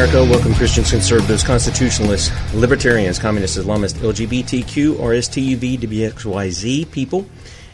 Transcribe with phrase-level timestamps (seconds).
[0.00, 0.24] America.
[0.24, 7.26] Welcome, Christians, conservatives, constitutionalists, libertarians, communists, Islamists, LGBTQ, RSTUV, WXYZ people,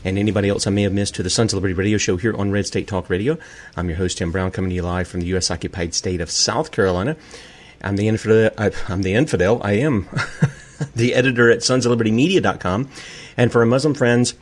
[0.05, 2.35] and anybody else I may have missed to the Sons of Liberty radio show here
[2.35, 3.39] on Red State Talk Radio.
[3.77, 5.53] I'm your host, Tim Brown, coming to you live from the U.S.
[5.53, 7.17] occupied state of South Carolina.
[7.81, 8.51] I'm the infidel.
[8.59, 9.63] I'm the infidel.
[9.63, 10.09] I am
[10.97, 12.91] the editor at sons of liberty media.com.
[13.37, 14.35] And for our Muslim friends,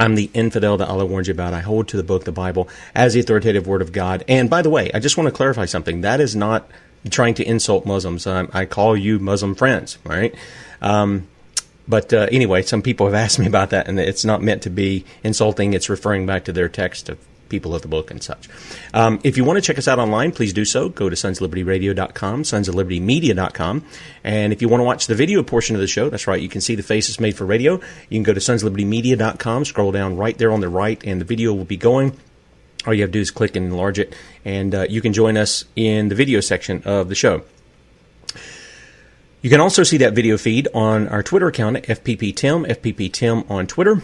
[0.00, 1.54] I'm the infidel that Allah warns you about.
[1.54, 4.24] I hold to the book, the Bible, as the authoritative word of God.
[4.26, 6.00] And by the way, I just want to clarify something.
[6.00, 6.68] That is not
[7.10, 8.26] trying to insult Muslims.
[8.26, 10.34] Um, I call you Muslim friends, right?
[10.80, 11.28] Um,
[11.86, 14.70] but uh, anyway, some people have asked me about that, and it's not meant to
[14.70, 15.74] be insulting.
[15.74, 18.48] It's referring back to their text of people of the book and such.
[18.92, 20.88] Um, if you want to check us out online, please do so.
[20.88, 23.84] Go to sonslibertyradio.com, sonsoflibertymedia.com.
[24.24, 26.48] And if you want to watch the video portion of the show, that's right, you
[26.48, 27.74] can see the faces made for radio.
[28.08, 31.52] You can go to sonslibertymedia.com, scroll down right there on the right, and the video
[31.52, 32.18] will be going.
[32.86, 34.14] All you have to do is click and enlarge it,
[34.44, 37.42] and uh, you can join us in the video section of the show.
[39.40, 43.66] You can also see that video feed on our Twitter account at FPPTim, FPPTim on
[43.66, 44.02] Twitter,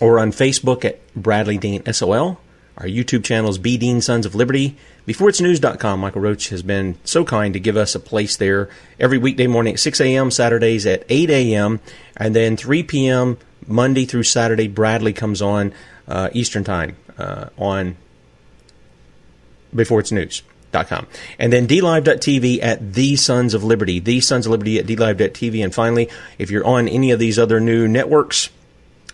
[0.00, 2.40] or on Facebook at Bradley Dean SOL.
[2.78, 4.76] Our YouTube channel is B Dean Sons of Liberty.
[5.06, 8.68] BeforeIt'sNews.com, Michael Roach has been so kind to give us a place there
[9.00, 11.80] every weekday morning at 6 a.m., Saturdays at 8 a.m.,
[12.16, 13.38] and then 3 p.m.
[13.66, 14.68] Monday through Saturday.
[14.68, 15.72] Bradley comes on
[16.06, 17.96] uh, Eastern Time uh, on
[19.74, 20.42] Before It's News.
[21.38, 23.98] And then DLive.tv at The Sons of Liberty.
[23.98, 25.64] The Sons of Liberty at DLive.tv.
[25.64, 28.50] And finally, if you're on any of these other new networks,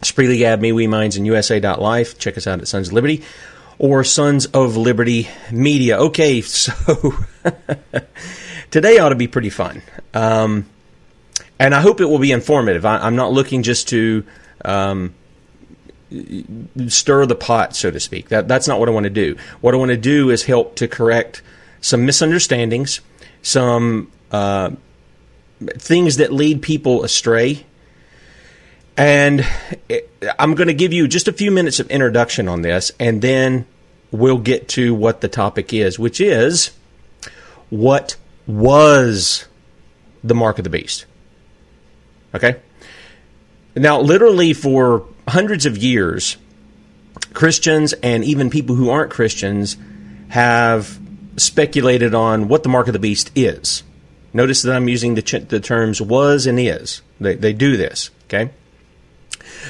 [0.01, 2.19] Spreely Gab, MeWe Minds, and USA.life.
[2.19, 3.23] Check us out at Sons of Liberty
[3.79, 5.99] or Sons of Liberty Media.
[5.99, 7.15] Okay, so
[8.71, 9.83] today ought to be pretty fun.
[10.15, 10.67] Um,
[11.59, 12.85] and I hope it will be informative.
[12.85, 14.25] I, am not looking just to
[14.65, 15.15] um,
[16.89, 18.29] stir the pot, so to speak.
[18.29, 19.37] That, that's not what I want to do.
[19.61, 21.43] What I want to do is help to correct
[21.81, 23.01] some misunderstandings,
[23.43, 24.71] some uh,
[25.79, 27.65] things that lead people astray
[28.97, 29.47] and
[30.39, 33.67] I'm going to give you just a few minutes of introduction on this, and then
[34.11, 36.71] we'll get to what the topic is, which is
[37.71, 39.47] what was
[40.23, 41.07] the mark of the beast.
[42.35, 42.57] Okay?
[43.75, 46.37] Now, literally, for hundreds of years,
[47.33, 49.79] Christians and even people who aren't Christians
[50.29, 50.99] have
[51.39, 53.83] speculated on what the mark of the beast is.
[54.35, 57.01] Notice that I'm using the, ch- the terms was and is.
[57.19, 58.51] They, they do this, okay?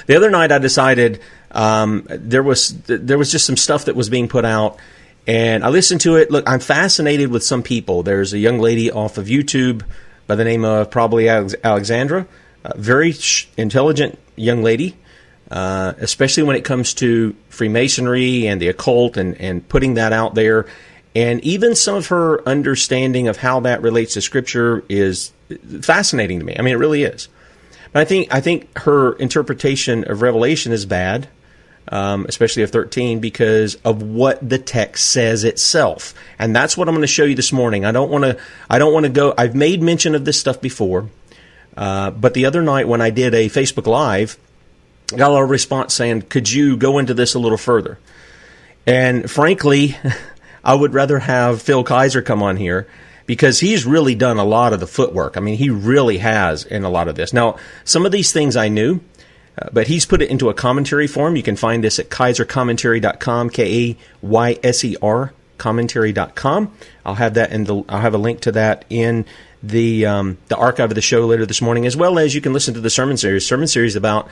[0.07, 1.21] The other night, I decided
[1.53, 4.79] um, there was there was just some stuff that was being put out,
[5.29, 6.31] and I listened to it.
[6.31, 8.03] Look, I'm fascinated with some people.
[8.03, 9.83] There's a young lady off of YouTube
[10.27, 12.27] by the name of probably Alexandra,
[12.65, 13.15] a very
[13.57, 14.97] intelligent young lady.
[15.53, 20.35] Uh, especially when it comes to Freemasonry and the occult and, and putting that out
[20.35, 20.65] there.
[21.15, 25.31] And even some of her understanding of how that relates to Scripture is
[25.83, 26.57] fascinating to me.
[26.59, 27.29] I mean, it really is.
[27.93, 31.29] But I think I think her interpretation of Revelation is bad,
[31.89, 36.95] um, especially of 13, because of what the text says itself, and that's what I'm
[36.95, 37.85] going to show you this morning.
[37.85, 38.39] I don't want to
[38.71, 39.35] I don't want to go.
[39.37, 41.11] I've made mention of this stuff before,
[41.77, 44.39] uh, but the other night when I did a Facebook Live,
[45.09, 47.99] got a lot of response saying, "Could you go into this a little further?"
[48.87, 49.97] And frankly,
[50.65, 52.87] I would rather have Phil Kayser come on here
[53.27, 55.37] because he's really done a lot of the footwork.
[55.37, 57.33] I mean, he really has in a lot of this.
[57.33, 59.01] Now, some of these things I knew,
[59.61, 61.37] uh, but he's put it into a commentary form.
[61.37, 65.33] You can find this at kaysercommentary.com, K A Y S E R
[65.63, 66.75] commentary.com.
[67.07, 69.25] I'll have that in the I'll have a link to that in
[69.63, 72.53] the um, the archive of the show later this morning, as well as you can
[72.53, 73.47] listen to the sermon series.
[73.47, 74.29] Sermon series about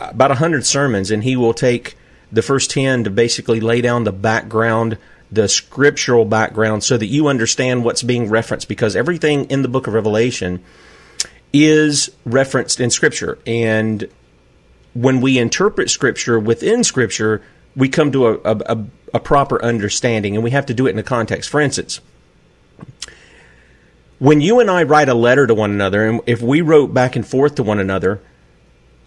[0.00, 1.96] about hundred sermons, and he will take
[2.32, 4.98] the first 10 to basically lay down the background,
[5.30, 9.86] the scriptural background, so that you understand what's being referenced, because everything in the book
[9.86, 10.62] of Revelation
[11.52, 13.38] is referenced in Scripture.
[13.46, 14.08] And
[14.94, 17.42] when we interpret Scripture within Scripture,
[17.76, 20.98] we come to a, a, a, proper understanding, and we have to do it in
[20.98, 21.50] a context.
[21.50, 22.00] For instance,
[24.18, 27.16] when you and I write a letter to one another, and if we wrote back
[27.16, 28.20] and forth to one another,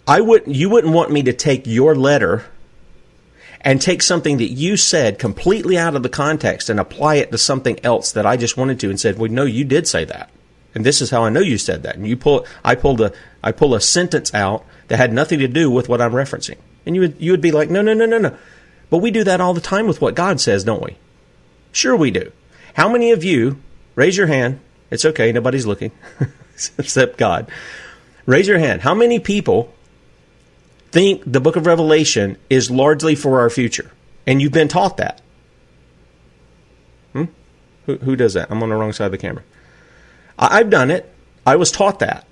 [0.07, 2.45] I wouldn't you wouldn't want me to take your letter
[3.61, 7.37] and take something that you said completely out of the context and apply it to
[7.37, 10.29] something else that I just wanted to and said, "Well, no, you did say that."
[10.75, 11.95] And this is how I know you said that.
[11.95, 13.13] And you pull I pulled a
[13.43, 16.57] I pull a sentence out that had nothing to do with what I'm referencing.
[16.85, 18.35] And you would you would be like, "No, no, no, no, no."
[18.89, 20.97] But we do that all the time with what God says, don't we?
[21.71, 22.31] Sure we do.
[22.75, 23.59] How many of you
[23.95, 24.59] raise your hand?
[24.91, 25.91] It's okay, nobody's looking
[26.77, 27.49] except God.
[28.27, 28.81] Raise your hand.
[28.81, 29.73] How many people
[30.93, 33.91] think the book of Revelation is largely for our future.
[34.27, 35.21] And you've been taught that.
[37.13, 37.25] Hmm?
[37.87, 38.51] Who, who does that?
[38.51, 39.43] I'm on the wrong side of the camera.
[40.37, 41.11] I, I've done it.
[41.47, 42.27] I was taught that.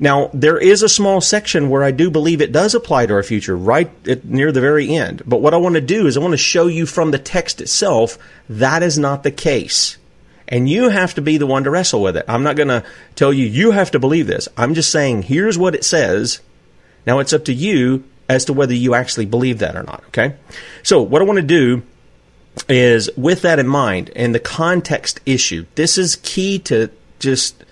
[0.00, 3.22] Now, there is a small section where I do believe it does apply to our
[3.22, 5.22] future, right at, near the very end.
[5.24, 7.60] But what I want to do is I want to show you from the text
[7.60, 8.18] itself
[8.50, 9.96] that is not the case.
[10.48, 12.24] And you have to be the one to wrestle with it.
[12.28, 14.48] I'm not going to tell you, you have to believe this.
[14.56, 16.40] I'm just saying, here's what it says,
[17.06, 20.34] now it's up to you as to whether you actually believe that or not, okay?
[20.82, 21.82] So, what I want to do
[22.68, 27.64] is with that in mind and the context issue, this is key to just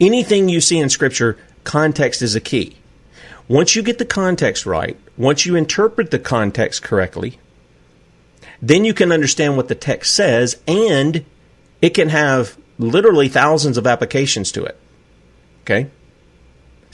[0.00, 2.76] anything you see in Scripture, context is a key.
[3.48, 7.38] Once you get the context right, once you interpret the context correctly,
[8.62, 11.24] then you can understand what the text says and
[11.82, 14.78] it can have literally thousands of applications to it.
[15.62, 15.90] Okay?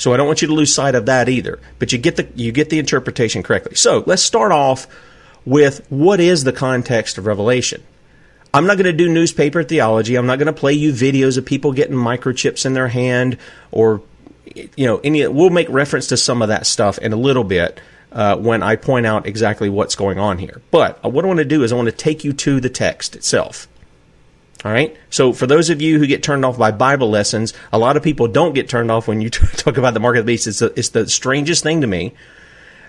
[0.01, 1.61] So I don't want you to lose sight of that either.
[1.79, 3.75] But you get the you get the interpretation correctly.
[3.75, 4.87] So let's start off
[5.45, 7.83] with what is the context of Revelation.
[8.55, 10.17] I'm not going to do newspaper theology.
[10.17, 13.37] I'm not going to play you videos of people getting microchips in their hand
[13.73, 14.03] or
[14.55, 15.27] you know any.
[15.29, 17.79] We'll make reference to some of that stuff in a little bit
[18.11, 20.63] uh, when I point out exactly what's going on here.
[20.71, 22.71] But uh, what I want to do is I want to take you to the
[22.71, 23.69] text itself.
[24.65, 24.95] All right.
[25.09, 28.03] So for those of you who get turned off by Bible lessons, a lot of
[28.03, 30.47] people don't get turned off when you talk about the mark of the beast.
[30.47, 32.13] It's, a, it's the strangest thing to me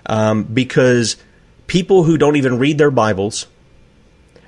[0.06, 1.16] um, because
[1.66, 3.46] people who don't even read their Bibles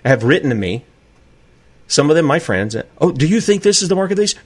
[0.04, 0.84] have written to me.
[1.86, 2.76] Some of them, my friends.
[2.98, 4.38] Oh, do you think this is the mark of the beast?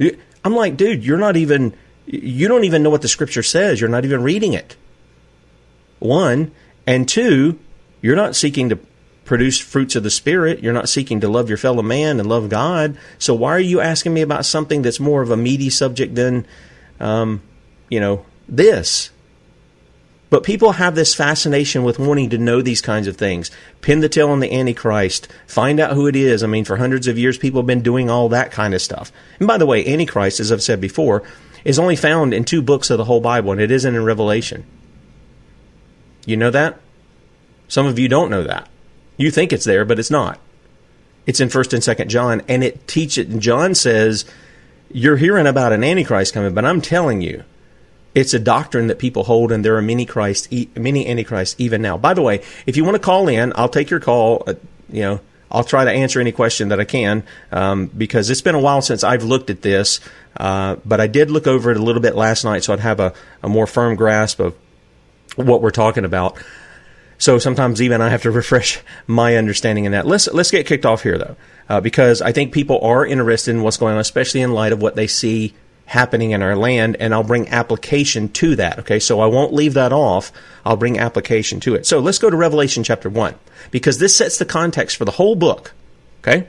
[0.45, 1.75] I'm like, dude, you're not even.
[2.07, 3.81] You don't even know what the Scripture says.
[3.81, 4.77] You're not even reading it.
[5.99, 6.53] One
[6.87, 7.59] and two,
[8.01, 8.79] you're not seeking to
[9.29, 10.63] produce fruits of the Spirit.
[10.63, 12.99] You're not seeking to love your fellow man and love God.
[13.19, 16.47] So why are you asking me about something that's more of a meaty subject than,
[16.99, 17.43] um,
[17.89, 19.11] you know, this?
[20.31, 23.51] But people have this fascination with wanting to know these kinds of things.
[23.81, 25.29] Pin the tail on the Antichrist.
[25.47, 26.43] Find out who it is.
[26.43, 29.13] I mean, for hundreds of years, people have been doing all that kind of stuff.
[29.39, 31.23] And by the way, Antichrist, as I've said before,
[31.65, 34.65] is only found in two books of the whole Bible, and it isn't in Revelation.
[36.27, 36.79] You know that?
[37.69, 38.69] Some of you don't know that.
[39.19, 40.41] You think it's there, but it's not.
[41.27, 43.29] It's in First and Second John, and it teaches.
[43.29, 43.39] It.
[43.39, 44.25] John says
[44.91, 47.45] you're hearing about an antichrist coming, but I'm telling you,
[48.15, 51.99] it's a doctrine that people hold, and there are many Christ, many antichrists even now.
[51.99, 54.45] By the way, if you want to call in, I'll take your call.
[54.47, 54.55] Uh,
[54.91, 58.55] you know, I'll try to answer any question that I can um, because it's been
[58.55, 60.01] a while since I've looked at this.
[60.37, 63.01] Uh, but I did look over it a little bit last night, so I'd have
[63.01, 64.55] a, a more firm grasp of
[65.37, 66.39] what we're talking about.
[67.19, 70.07] So sometimes even I have to refresh my understanding in that.
[70.07, 71.37] Let's let's get kicked off here though,
[71.69, 74.81] uh, because I think people are interested in what's going on, especially in light of
[74.81, 75.55] what they see
[75.87, 78.79] happening in our land, and I'll bring application to that.
[78.81, 80.31] Okay, so I won't leave that off.
[80.65, 81.87] I'll bring application to it.
[81.87, 83.35] So let's go to Revelation chapter one,
[83.71, 85.73] because this sets the context for the whole book.
[86.21, 86.47] Okay.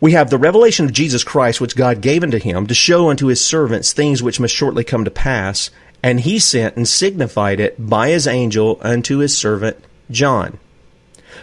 [0.00, 3.26] We have the revelation of Jesus Christ, which God gave unto him to show unto
[3.26, 5.70] his servants things which must shortly come to pass
[6.02, 9.76] and he sent and signified it by his angel unto his servant
[10.10, 10.58] John,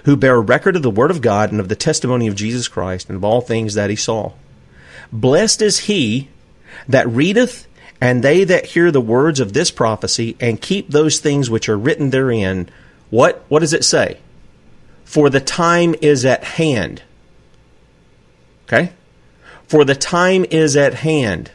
[0.03, 3.09] who bare record of the word of God and of the testimony of Jesus Christ
[3.09, 4.33] and of all things that he saw.
[5.11, 6.29] Blessed is he
[6.87, 7.67] that readeth,
[8.01, 11.77] and they that hear the words of this prophecy, and keep those things which are
[11.77, 12.69] written therein.
[13.09, 14.19] What, what does it say?
[15.05, 17.01] For the time is at hand.
[18.65, 18.91] Okay?
[19.67, 21.51] For the time is at hand.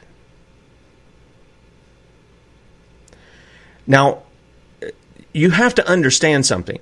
[3.92, 4.22] Now,
[5.34, 6.78] you have to understand something.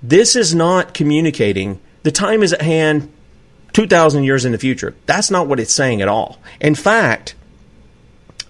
[0.00, 3.12] This is not communicating the time is at hand
[3.72, 4.94] 2,000 years in the future.
[5.06, 6.38] That's not what it's saying at all.
[6.60, 7.34] In fact,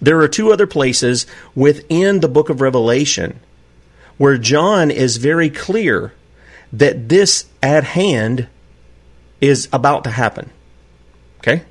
[0.01, 3.39] there are two other places within the book of Revelation
[4.17, 6.13] where John is very clear
[6.71, 8.47] that this at hand
[9.41, 10.51] is about to happen.
[11.39, 11.63] Okay?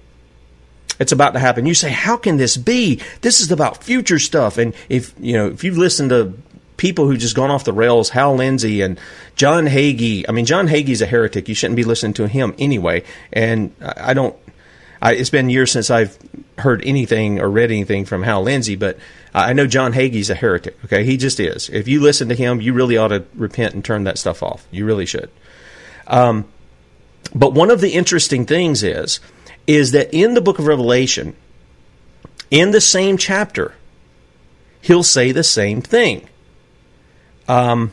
[0.99, 1.67] It's about to happen.
[1.67, 3.01] You say, how can this be?
[3.21, 4.59] This is about future stuff.
[4.59, 6.35] And if you know, if you've listened to
[6.79, 8.99] people who just gone off the rails, Hal Lindsey and
[9.37, 10.25] John Hagee.
[10.29, 11.49] I mean, John Hagee's a heretic.
[11.49, 13.05] You shouldn't be listening to him anyway.
[13.33, 14.35] And I don't.
[15.01, 16.19] I, it's been years since I've
[16.57, 18.99] heard anything or read anything from Hal Lindsey, but
[19.33, 20.77] I know John Hagee's a heretic.
[20.87, 21.69] Okay, he just is.
[21.69, 24.67] If you listen to him, you really ought to repent and turn that stuff off.
[24.73, 25.31] You really should.
[26.09, 26.47] Um,
[27.33, 29.21] but one of the interesting things is
[29.69, 31.37] is that in the book of Revelation,
[32.51, 33.75] in the same chapter,
[34.81, 36.27] he'll say the same thing.
[37.47, 37.93] Um,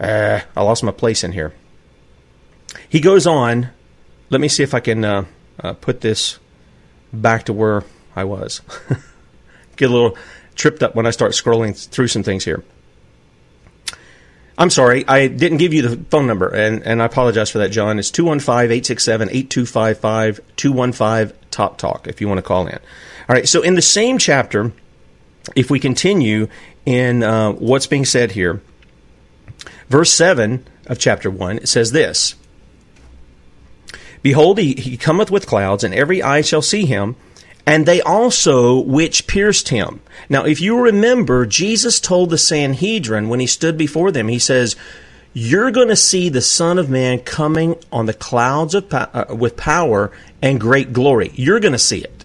[0.00, 1.54] uh, I lost my place in here.
[2.88, 3.70] He goes on.
[4.28, 5.24] Let me see if I can uh,
[5.60, 6.38] uh, put this
[7.12, 7.84] back to where
[8.16, 8.60] I was.
[9.76, 10.18] Get a little
[10.56, 12.64] tripped up when I start scrolling through some things here.
[14.58, 17.70] I'm sorry, I didn't give you the phone number, and, and I apologize for that,
[17.70, 18.00] John.
[18.00, 22.74] It's 215 867 8255 215 Top Talk if you want to call in.
[22.74, 22.80] All
[23.28, 24.72] right, so in the same chapter,
[25.54, 26.48] if we continue
[26.84, 28.60] in uh, what's being said here,
[29.88, 32.34] verse 7 of chapter 1, it says this
[34.22, 37.14] Behold, he, he cometh with clouds, and every eye shall see him
[37.68, 40.00] and they also which pierced him.
[40.30, 44.74] Now, if you remember, Jesus told the Sanhedrin when he stood before them, he says,
[45.34, 49.58] You're going to see the Son of Man coming on the clouds of uh, with
[49.58, 50.10] power
[50.40, 51.30] and great glory.
[51.34, 52.24] You're going to see it.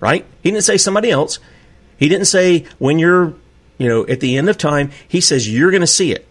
[0.00, 0.26] Right?
[0.42, 1.38] He didn't say somebody else.
[1.96, 3.32] He didn't say when you're,
[3.78, 4.90] you know, at the end of time.
[5.08, 6.28] He says, You're going to see it.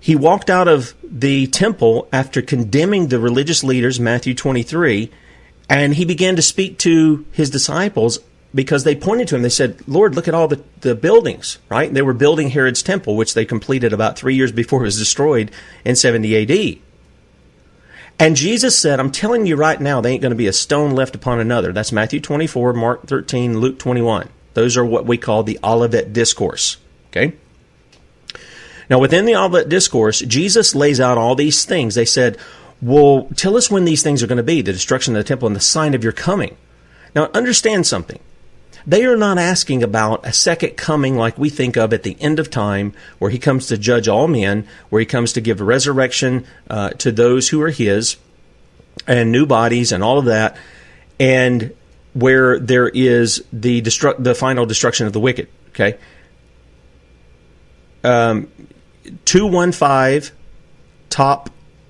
[0.00, 5.10] He walked out of the temple after condemning the religious leaders, Matthew 23
[5.68, 8.18] and he began to speak to his disciples
[8.54, 9.42] because they pointed to him.
[9.42, 11.92] They said, Lord, look at all the, the buildings, right?
[11.92, 15.50] They were building Herod's temple, which they completed about three years before it was destroyed
[15.84, 16.78] in 70 AD.
[18.18, 20.92] And Jesus said, I'm telling you right now, they ain't going to be a stone
[20.92, 21.72] left upon another.
[21.72, 24.28] That's Matthew 24, Mark 13, Luke 21.
[24.54, 26.76] Those are what we call the Olivet Discourse.
[27.10, 27.34] Okay?
[28.88, 31.96] Now, within the Olivet Discourse, Jesus lays out all these things.
[31.96, 32.38] They said,
[32.82, 35.46] well, tell us when these things are going to be the destruction of the temple
[35.46, 36.56] and the sign of your coming.
[37.14, 38.20] Now, understand something.
[38.86, 42.38] They are not asking about a second coming like we think of at the end
[42.38, 46.44] of time, where he comes to judge all men, where he comes to give resurrection
[46.68, 48.16] uh, to those who are his,
[49.06, 50.56] and new bodies and all of that,
[51.18, 51.74] and
[52.12, 55.48] where there is the destru- the final destruction of the wicked.
[55.70, 55.98] Okay.
[58.02, 58.48] Um,
[59.24, 60.30] two one five
[61.08, 61.48] top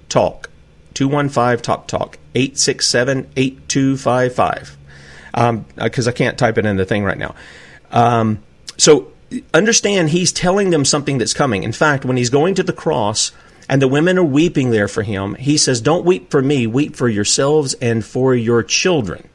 [0.08, 0.48] talk
[0.94, 4.76] 215 Top Talk, 867 8255.
[5.32, 7.34] Because um, I can't type it in the thing right now.
[7.90, 8.42] Um,
[8.76, 9.12] so
[9.52, 11.62] understand he's telling them something that's coming.
[11.62, 13.32] In fact, when he's going to the cross
[13.68, 16.96] and the women are weeping there for him, he says, Don't weep for me, weep
[16.96, 19.28] for yourselves and for your children.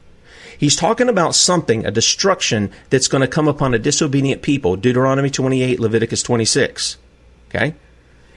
[0.58, 4.76] He's talking about something, a destruction that's going to come upon a disobedient people.
[4.76, 6.98] Deuteronomy 28, Leviticus 26.
[7.50, 7.76] Okay?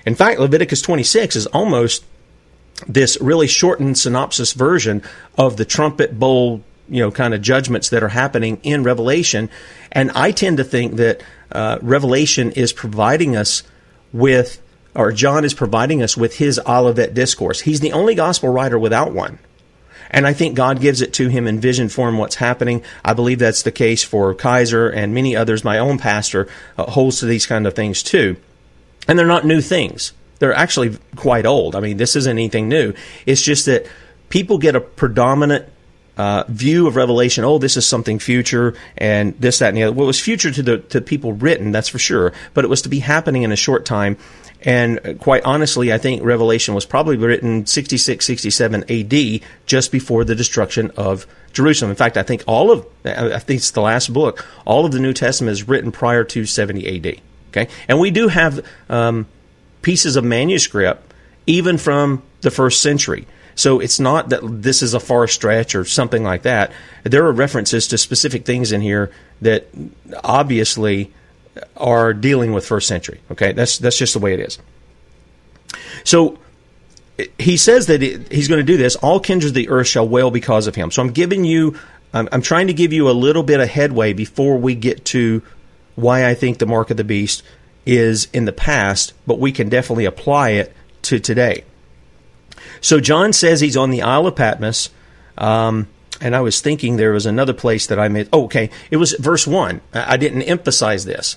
[0.06, 2.04] In fact, Leviticus 26 is almost
[2.86, 5.02] this really shortened synopsis version
[5.36, 9.48] of the trumpet bowl you know kind of judgments that are happening in revelation
[9.90, 11.22] and i tend to think that
[11.52, 13.62] uh, revelation is providing us
[14.12, 14.60] with
[14.94, 19.12] or john is providing us with his olivet discourse he's the only gospel writer without
[19.12, 19.38] one
[20.14, 22.82] and I think God gives it to him in vision form what's happening.
[23.02, 25.64] I believe that's the case for Kayser and many others.
[25.64, 28.36] My own pastor uh, holds to these kind of things too.
[29.08, 30.12] And they're not new things
[30.42, 31.76] they're actually quite old.
[31.76, 32.94] I mean, this isn't anything new.
[33.26, 33.86] It's just that
[34.28, 35.66] people get a predominant
[36.16, 37.44] uh, view of Revelation.
[37.44, 39.92] Oh, this is something future, and this, that, and the other.
[39.92, 42.32] Well, it was future to the to people written, that's for sure.
[42.54, 44.16] But it was to be happening in a short time.
[44.62, 50.34] And quite honestly, I think Revelation was probably written 66, 67 AD, just before the
[50.34, 51.92] destruction of Jerusalem.
[51.92, 54.98] In fact, I think all of, I think it's the last book, all of the
[54.98, 57.20] New Testament is written prior to 70 AD.
[57.50, 57.68] Okay?
[57.86, 59.26] And we do have um,
[59.82, 61.12] pieces of manuscript,
[61.46, 63.26] even from the first century.
[63.54, 66.72] So it's not that this is a far stretch or something like that.
[67.04, 69.10] There are references to specific things in here
[69.42, 69.68] that
[70.24, 71.12] obviously
[71.76, 73.20] are dealing with first century.
[73.30, 74.58] Okay, that's that's just the way it is.
[76.04, 76.38] So
[77.38, 78.96] he says that he's going to do this.
[78.96, 80.90] All kindreds of the earth shall wail because of him.
[80.90, 81.78] So I'm giving you,
[82.12, 85.42] I'm, I'm trying to give you a little bit of headway before we get to
[85.94, 87.42] why I think the mark of the beast
[87.86, 91.64] is in the past, but we can definitely apply it to today.
[92.80, 94.90] So John says he's on the Isle of Patmos.
[95.38, 95.88] Um,
[96.20, 98.28] and I was thinking there was another place that I made.
[98.32, 98.70] Oh, okay.
[98.90, 99.80] It was verse 1.
[99.92, 101.36] I didn't emphasize this.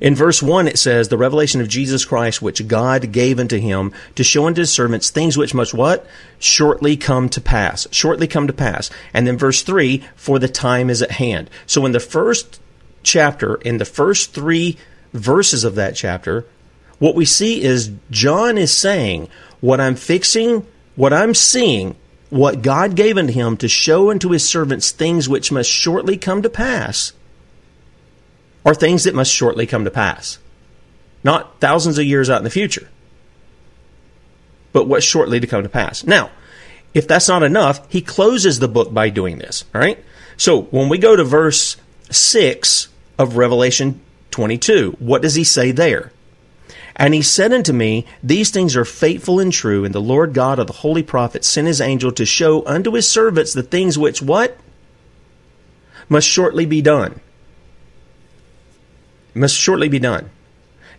[0.00, 3.92] In verse 1, it says, The revelation of Jesus Christ, which God gave unto him
[4.14, 6.06] to show unto his servants things which must what?
[6.38, 7.86] Shortly come to pass.
[7.90, 8.90] Shortly come to pass.
[9.12, 11.50] And then verse 3, For the time is at hand.
[11.66, 12.60] So in the first
[13.02, 14.78] chapter, in the first three
[15.12, 16.46] verses of that chapter,
[16.98, 19.28] what we see is John is saying,
[19.60, 21.96] What I'm fixing, what I'm seeing,
[22.28, 26.42] what God gave unto him to show unto his servants things which must shortly come
[26.42, 27.12] to pass
[28.64, 30.38] are things that must shortly come to pass.
[31.24, 32.88] Not thousands of years out in the future,
[34.72, 36.04] but what's shortly to come to pass.
[36.04, 36.30] Now,
[36.94, 39.64] if that's not enough, he closes the book by doing this.
[39.74, 40.02] All right?
[40.36, 41.76] So when we go to verse
[42.10, 42.88] 6
[43.18, 44.00] of Revelation
[44.40, 46.12] 22, what does he say there?
[46.96, 50.58] And he said unto me, These things are faithful and true, and the Lord God
[50.58, 54.20] of the holy prophets sent his angel to show unto his servants the things which
[54.20, 54.56] what?
[56.08, 57.20] Must shortly be done
[59.34, 60.30] must shortly be done.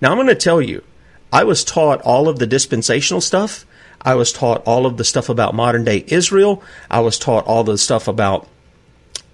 [0.01, 0.83] Now, I'm going to tell you,
[1.31, 3.65] I was taught all of the dispensational stuff.
[4.01, 6.63] I was taught all of the stuff about modern day Israel.
[6.89, 8.48] I was taught all the stuff about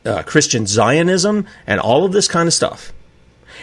[0.06, 2.92] uh, Christian Zionism and all of this kind of stuff.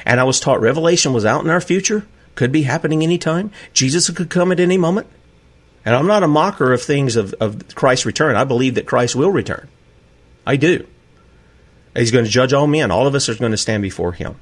[0.05, 3.51] And I was taught Revelation was out in our future, could be happening anytime.
[3.73, 5.07] Jesus could come at any moment.
[5.85, 8.37] And I'm not a mocker of things of, of Christ's return.
[8.37, 9.69] I believe that Christ will return.
[10.47, 10.87] I do.
[11.95, 12.91] He's going to judge all men.
[12.91, 14.37] All of us are going to stand before him.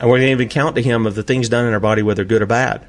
[0.00, 2.02] And we're going to even count to him of the things done in our body,
[2.02, 2.86] whether good or bad.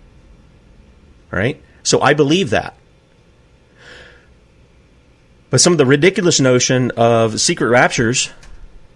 [1.32, 1.62] All right?
[1.84, 2.76] So I believe that.
[5.50, 8.32] But some of the ridiculous notion of secret raptures,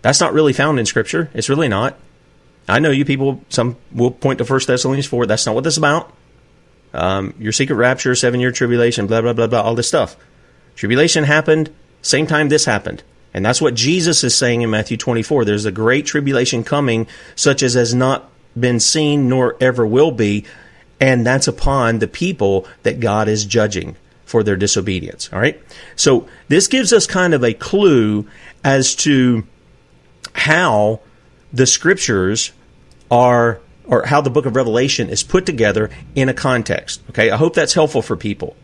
[0.02, 1.30] that's not really found in Scripture.
[1.34, 1.96] It's really not.
[2.70, 5.26] I know you people, some will point to 1 Thessalonians 4.
[5.26, 6.14] That's not what this is about.
[6.94, 10.16] Um, your secret rapture, seven year tribulation, blah, blah, blah, blah, all this stuff.
[10.76, 11.70] Tribulation happened,
[12.02, 13.04] same time this happened.
[13.34, 15.46] And that's what Jesus is saying in Matthew 24.
[15.46, 18.30] There's a great tribulation coming, such as has not
[18.60, 20.46] been seen nor ever will be.
[21.00, 25.30] And that's upon the people that God is judging for their disobedience.
[25.32, 25.62] All right?
[25.96, 28.28] So this gives us kind of a clue
[28.64, 29.46] as to
[30.34, 31.02] how
[31.54, 32.52] the scriptures
[33.12, 37.02] are, or how the book of Revelation is put together in a context.
[37.10, 37.32] Okay?
[37.32, 38.56] I hope that's helpful for people.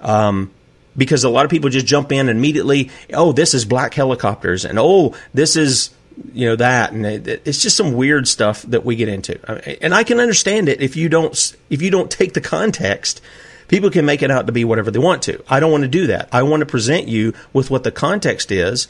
[0.00, 0.50] Um,
[0.96, 4.64] because a lot of people just jump in and immediately, oh, this is black helicopters,
[4.64, 5.90] and oh, this is
[6.32, 9.82] you know that, and it's just some weird stuff that we get into.
[9.82, 13.20] And I can understand it if you don't if you don't take the context.
[13.66, 15.42] People can make it out to be whatever they want to.
[15.48, 16.28] I don't want to do that.
[16.30, 18.88] I want to present you with what the context is.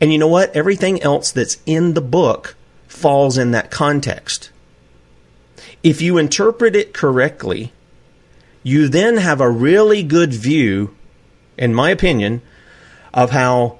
[0.00, 0.54] And you know what?
[0.54, 2.54] Everything else that's in the book
[2.92, 4.50] falls in that context.
[5.82, 7.72] If you interpret it correctly,
[8.62, 10.94] you then have a really good view
[11.56, 12.42] in my opinion,
[13.12, 13.78] of how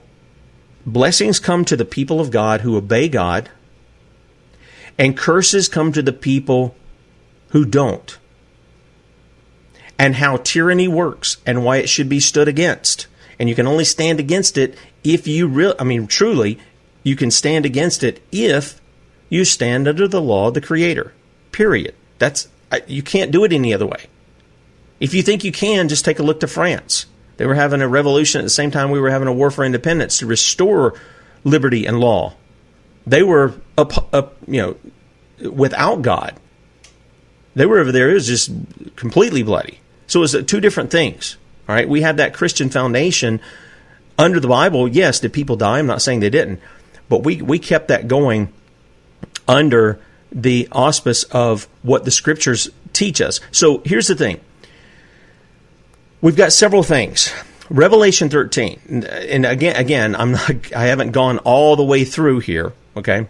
[0.85, 3.49] blessings come to the people of God who obey God,
[4.99, 6.75] and curses come to the people
[7.49, 8.19] who don't,
[9.99, 13.07] and how tyranny works and why it should be stood against.
[13.39, 16.59] And you can only stand against it if you really, I mean, truly,
[17.03, 18.81] you can stand against it if
[19.33, 21.11] you stand under the law of the Creator.
[21.53, 21.95] Period.
[22.19, 22.49] That's
[22.87, 24.05] you can't do it any other way.
[25.01, 27.07] If you think you can, just take a look to France.
[27.39, 29.65] They were having a revolution at the same time we were having a war for
[29.65, 31.01] independence to restore
[31.45, 32.35] liberty and law.
[33.07, 33.55] They were
[34.47, 34.77] you know,
[35.51, 36.35] without God.
[37.55, 38.11] They were over there.
[38.11, 38.51] It was just
[38.97, 39.81] completely bloody.
[40.09, 41.39] So it was uh, two different things.
[41.71, 43.41] All right, we had that Christian foundation
[44.19, 44.89] under the Bible.
[44.89, 45.79] Yes, did people die?
[45.79, 46.61] I'm not saying they didn't,
[47.09, 48.53] but we we kept that going
[49.47, 49.99] under
[50.31, 53.41] the auspice of what the Scriptures teach us.
[53.51, 54.41] So here's the thing
[56.23, 57.33] We've got several things.
[57.69, 59.05] Revelation 13.
[59.29, 63.27] And again again, I'm not I haven't gone all the way through here, okay?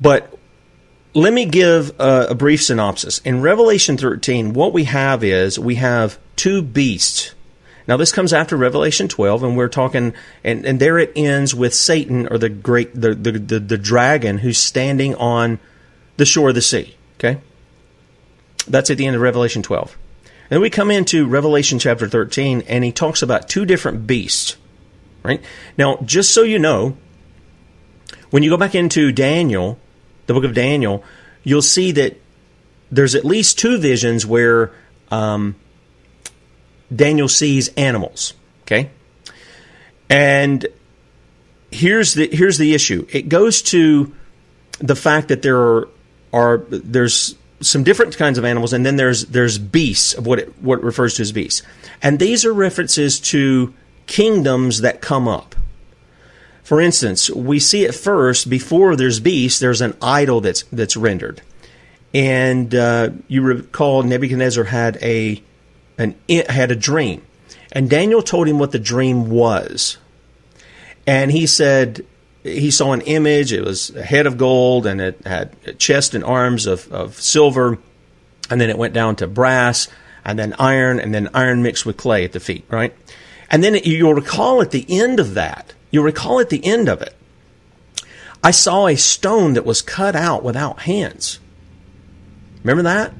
[0.00, 0.36] But
[1.14, 3.20] let me give a, a brief synopsis.
[3.20, 7.34] In Revelation 13, what we have is we have two beasts.
[7.88, 10.14] Now this comes after Revelation 12, and we're talking,
[10.44, 14.38] and, and there it ends with Satan or the great, the, the, the, the dragon
[14.38, 15.58] who's standing on
[16.16, 16.96] the shore of the sea.
[17.18, 17.40] Okay?
[18.68, 19.96] That's at the end of Revelation 12.
[20.48, 24.56] Then we come into Revelation chapter 13, and he talks about two different beasts.
[25.22, 25.42] Right?
[25.78, 26.96] Now, just so you know,
[28.30, 29.78] when you go back into Daniel,
[30.26, 31.04] the book of Daniel,
[31.42, 32.20] you'll see that
[32.90, 34.72] there's at least two visions where
[35.10, 35.56] um,
[36.94, 38.34] Daniel sees animals.
[38.62, 38.90] Okay?
[40.08, 40.66] And
[41.70, 43.06] here's the here's the issue.
[43.10, 44.14] It goes to
[44.78, 45.88] the fact that there are,
[46.32, 50.62] are there's some different kinds of animals, and then there's there's beasts of what it,
[50.62, 51.62] what it refers to as beasts,
[52.02, 53.72] and these are references to
[54.06, 55.54] kingdoms that come up.
[56.62, 59.58] For instance, we see it first before there's beasts.
[59.58, 61.42] There's an idol that's that's rendered,
[62.12, 65.42] and uh, you recall Nebuchadnezzar had a
[66.02, 67.22] an had a dream,
[67.70, 69.98] and Daniel told him what the dream was,
[71.06, 72.04] and he said
[72.42, 73.52] he saw an image.
[73.52, 77.20] It was a head of gold, and it had a chest and arms of, of
[77.20, 77.78] silver,
[78.50, 79.88] and then it went down to brass,
[80.24, 82.94] and then iron, and then iron mixed with clay at the feet, right?
[83.50, 87.02] And then you'll recall at the end of that, you'll recall at the end of
[87.02, 87.14] it,
[88.42, 91.38] I saw a stone that was cut out without hands.
[92.64, 93.12] Remember that?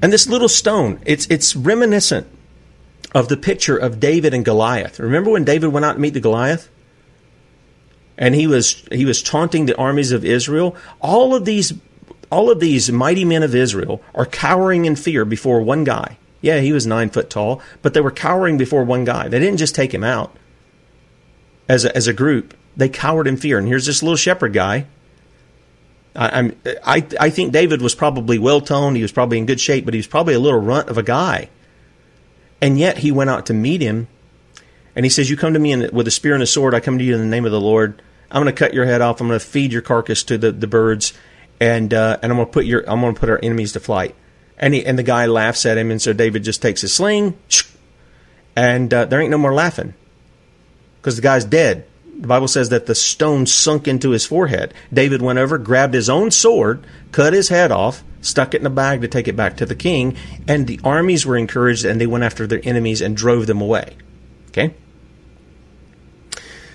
[0.00, 2.26] And this little stone, it's it's reminiscent
[3.14, 5.00] of the picture of David and Goliath.
[5.00, 6.68] Remember when David went out to meet the Goliath?
[8.16, 10.76] And he was he was taunting the armies of Israel.
[11.00, 11.72] All of these
[12.30, 16.18] all of these mighty men of Israel are cowering in fear before one guy.
[16.40, 19.28] Yeah, he was nine foot tall, but they were cowering before one guy.
[19.28, 20.36] They didn't just take him out
[21.68, 22.54] as a, as a group.
[22.76, 23.58] They cowered in fear.
[23.58, 24.86] And here's this little shepherd guy.
[26.16, 26.52] I,
[26.84, 28.96] I, I think David was probably well toned.
[28.96, 31.02] He was probably in good shape, but he was probably a little runt of a
[31.02, 31.48] guy.
[32.60, 34.08] And yet he went out to meet him,
[34.96, 36.74] and he says, "You come to me in, with a spear and a sword.
[36.74, 38.02] I come to you in the name of the Lord.
[38.30, 39.20] I'm going to cut your head off.
[39.20, 41.12] I'm going to feed your carcass to the, the birds,
[41.60, 43.80] and uh, and I'm going to put your I'm going to put our enemies to
[43.80, 44.14] flight."
[44.58, 47.38] And he, and the guy laughs at him, and so David just takes his sling,
[48.56, 49.94] and uh, there ain't no more laughing
[51.00, 51.86] because the guy's dead.
[52.18, 54.74] The Bible says that the stone sunk into his forehead.
[54.92, 58.70] David went over, grabbed his own sword, cut his head off, stuck it in a
[58.70, 60.16] bag to take it back to the king,
[60.48, 63.96] and the armies were encouraged and they went after their enemies and drove them away.
[64.48, 64.74] Okay?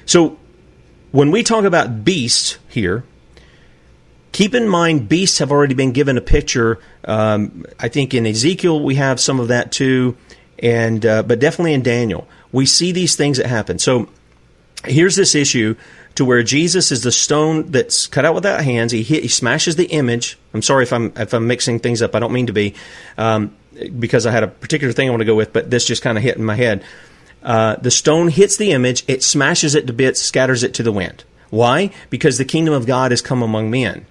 [0.06, 0.38] So,
[1.12, 3.04] when we talk about beasts here,
[4.34, 6.80] Keep in mind, beasts have already been given a picture.
[7.06, 10.18] Um, I think in Ezekiel we have some of that too,
[10.58, 13.78] and uh, but definitely in Daniel we see these things that happen.
[13.78, 14.10] So
[14.86, 15.76] here's this issue
[16.16, 18.92] to where Jesus is the stone that's cut out without hands.
[18.92, 20.38] He hit, he smashes the image.
[20.54, 22.16] I'm sorry if I'm if I'm mixing things up.
[22.16, 22.76] I don't mean to be,
[23.18, 23.56] um,
[23.98, 26.18] because I had a particular thing I want to go with, but this just kind
[26.18, 26.84] of hit in my head.
[27.42, 30.92] Uh, the stone hits the image, it smashes it to bits, scatters it to the
[30.92, 31.26] wind.
[31.50, 31.92] Why?
[32.10, 34.06] Because the kingdom of God has come among men.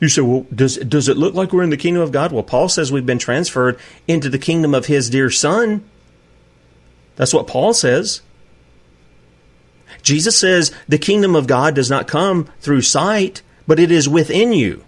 [0.00, 2.32] You say, well, does, does it look like we're in the kingdom of God?
[2.32, 5.88] Well, Paul says we've been transferred into the kingdom of his dear son.
[7.16, 8.20] That's what Paul says.
[10.06, 14.52] Jesus says the kingdom of God does not come through sight, but it is within
[14.52, 14.84] you.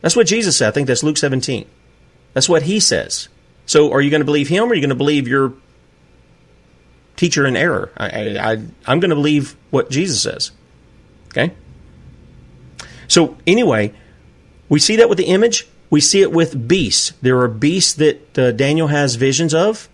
[0.00, 0.68] That's what Jesus said.
[0.68, 1.66] I think that's Luke 17.
[2.32, 3.28] That's what he says.
[3.66, 5.52] So are you going to believe him or are you going to believe your
[7.16, 7.92] teacher in error?
[7.98, 10.52] I, I'm going to believe what Jesus says.
[11.28, 11.52] Okay?
[13.08, 13.92] So, anyway,
[14.70, 15.68] we see that with the image.
[15.90, 17.12] We see it with beasts.
[17.20, 19.90] There are beasts that uh, Daniel has visions of.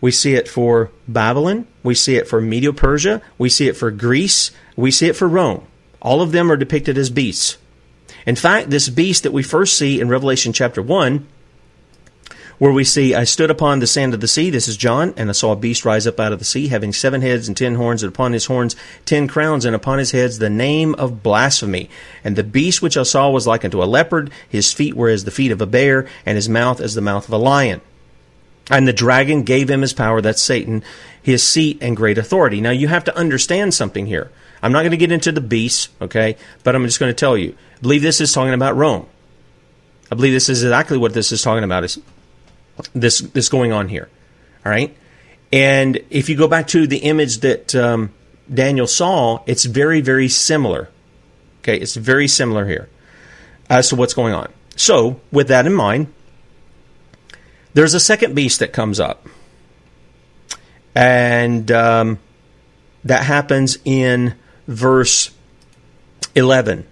[0.00, 1.66] We see it for Babylon.
[1.88, 3.22] We see it for Medo Persia.
[3.38, 4.50] We see it for Greece.
[4.76, 5.66] We see it for Rome.
[6.02, 7.56] All of them are depicted as beasts.
[8.26, 11.26] In fact, this beast that we first see in Revelation chapter 1
[12.58, 15.30] where we see, I stood upon the sand of the sea, this is John, and
[15.30, 17.76] I saw a beast rise up out of the sea, having seven heads and ten
[17.76, 21.88] horns, and upon his horns ten crowns, and upon his heads the name of blasphemy.
[22.22, 25.24] And the beast which I saw was like unto a leopard, his feet were as
[25.24, 27.80] the feet of a bear, and his mouth as the mouth of a lion.
[28.70, 30.84] And the dragon gave him his power, that's Satan,
[31.28, 32.60] his seat and great authority.
[32.60, 34.30] Now you have to understand something here.
[34.62, 37.36] I'm not going to get into the beasts, okay, but I'm just going to tell
[37.36, 37.54] you.
[37.76, 39.06] I believe this is talking about Rome.
[40.10, 41.84] I believe this is exactly what this is talking about.
[41.84, 42.00] Is
[42.94, 44.08] this this going on here.
[44.64, 44.96] All right,
[45.52, 48.12] and if you go back to the image that um,
[48.52, 50.88] Daniel saw, it's very very similar.
[51.60, 52.88] Okay, it's very similar here
[53.68, 54.50] as to what's going on.
[54.76, 56.12] So, with that in mind,
[57.74, 59.26] there's a second beast that comes up,
[60.98, 62.18] and um,
[63.04, 64.34] that happens in
[64.66, 65.30] verse
[66.34, 66.86] eleven.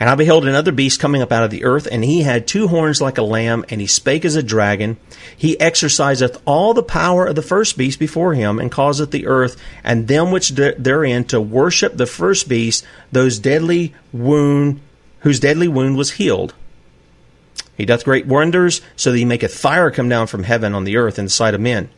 [0.00, 2.66] And I beheld another beast coming up out of the earth, and he had two
[2.66, 4.96] horns like a lamb, and he spake as a dragon.
[5.36, 9.56] He exerciseth all the power of the first beast before him, and causeth the earth
[9.84, 14.80] and them which therein to worship the first beast, those deadly wound,
[15.20, 16.52] whose deadly wound was healed.
[17.76, 20.96] He doth great wonders, so that he maketh fire come down from heaven on the
[20.96, 21.88] earth in the sight of men.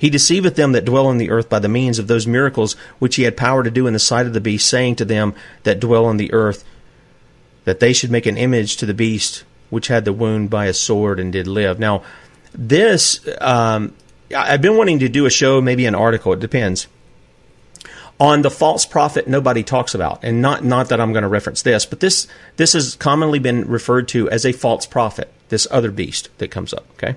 [0.00, 3.16] He deceiveth them that dwell on the earth by the means of those miracles which
[3.16, 5.34] he had power to do in the sight of the beast, saying to them
[5.64, 6.64] that dwell on the earth,
[7.66, 10.72] that they should make an image to the beast which had the wound by a
[10.72, 11.78] sword and did live.
[11.78, 12.02] Now,
[12.54, 13.94] this, um,
[14.34, 16.86] I've been wanting to do a show, maybe an article, it depends,
[18.18, 20.20] on the false prophet nobody talks about.
[20.24, 23.68] And not, not that I'm going to reference this, but this, this has commonly been
[23.68, 27.16] referred to as a false prophet, this other beast that comes up, okay?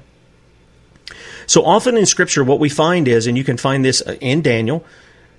[1.45, 4.85] So often in Scripture, what we find is, and you can find this in Daniel,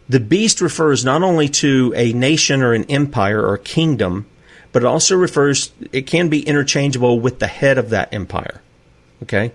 [0.09, 4.27] the beast refers not only to a nation or an empire or a kingdom,
[4.73, 8.61] but it also refers, it can be interchangeable with the head of that empire.
[9.23, 9.53] Okay?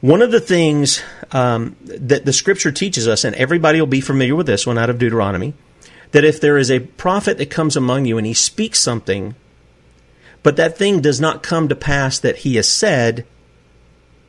[0.00, 4.36] One of the things um, that the scripture teaches us, and everybody will be familiar
[4.36, 5.54] with this one out of Deuteronomy,
[6.12, 9.34] that if there is a prophet that comes among you and he speaks something,
[10.42, 13.26] but that thing does not come to pass that he has said,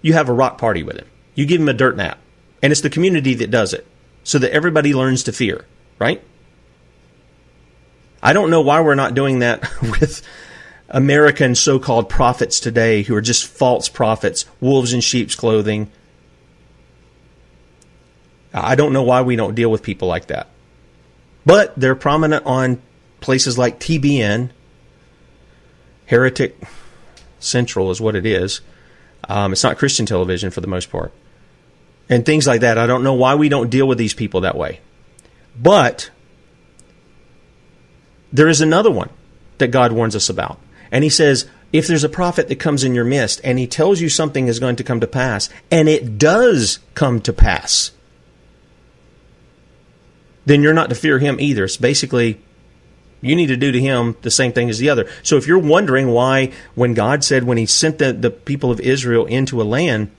[0.02, 1.08] you have a rock party with him.
[1.36, 2.20] You give him a dirt nap.
[2.62, 3.86] And it's the community that does it
[4.24, 5.66] so that everybody learns to fear,
[5.98, 6.22] right?
[8.22, 10.22] I don't know why we're not doing that with
[10.90, 15.90] American so called prophets today who are just false prophets, wolves in sheep's clothing.
[18.54, 20.48] I don't know why we don't deal with people like that.
[21.46, 22.82] But they're prominent on
[23.22, 24.50] places like TBN.
[26.08, 26.58] Heretic
[27.40, 28.62] Central is what it is.
[29.30, 31.14] Um, it's not Christian television for the most part.
[32.10, 32.80] And things like that.
[32.80, 34.82] I don't know why we don't deal with these people that way.
[35.58, 36.10] But
[38.34, 39.10] there is another one
[39.60, 40.60] that God warns us about.
[40.92, 44.02] And he says, if there's a prophet that comes in your midst and he tells
[44.02, 47.92] you something is going to come to pass, and it does come to pass,
[50.48, 51.66] then you're not to fear him either.
[51.66, 52.42] It's basically
[53.22, 55.10] you need to do to him the same thing as the other.
[55.24, 58.80] So if you're wondering why, when God said when he sent the, the people of
[58.80, 60.12] Israel into a land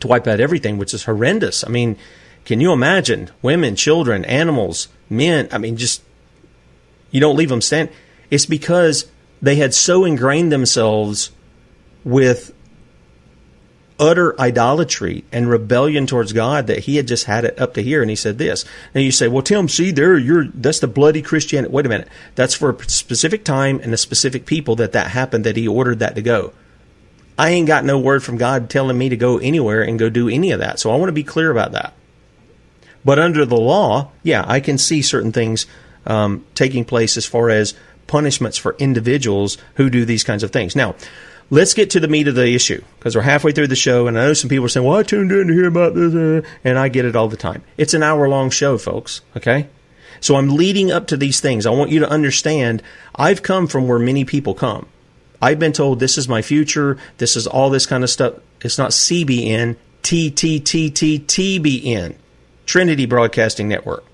[0.00, 1.96] to wipe out everything, which is horrendous, I mean,
[2.44, 5.48] can you imagine women, children, animals, men?
[5.52, 6.02] I mean, just
[7.10, 7.90] you don't leave them stand.
[8.30, 9.06] It's because
[9.40, 11.30] they had so ingrained themselves
[12.04, 12.52] with
[13.98, 18.00] utter idolatry and rebellion towards God that he had just had it up to here.
[18.02, 18.64] And he said this.
[18.94, 21.72] And you say, well, Tim, see there, you're, that's the bloody Christianity.
[21.72, 22.08] Wait a minute.
[22.34, 26.00] That's for a specific time and a specific people that that happened, that he ordered
[26.00, 26.52] that to go.
[27.38, 30.28] I ain't got no word from God telling me to go anywhere and go do
[30.28, 30.78] any of that.
[30.78, 31.94] So I want to be clear about that.
[33.04, 35.66] But under the law, yeah, I can see certain things
[36.06, 37.74] um, taking place as far as
[38.06, 40.76] punishments for individuals who do these kinds of things.
[40.76, 40.94] Now,
[41.52, 44.18] let's get to the meat of the issue because we're halfway through the show, and
[44.18, 46.40] I know some people are saying, "Well, I tuned in to hear about this," uh,
[46.64, 47.62] and I get it all the time.
[47.76, 49.20] It's an hour-long show, folks.
[49.36, 49.68] Okay,
[50.20, 51.66] so I'm leading up to these things.
[51.66, 52.82] I want you to understand.
[53.14, 54.86] I've come from where many people come.
[55.40, 56.96] I've been told this is my future.
[57.18, 58.34] This is all this kind of stuff.
[58.62, 62.16] It's not CBN, T T T T T B N,
[62.64, 64.04] Trinity Broadcasting Network.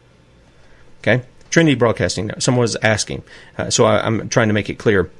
[1.02, 2.32] Okay, Trinity Broadcasting.
[2.40, 3.22] Someone was asking,
[3.56, 5.10] uh, so I, I'm trying to make it clear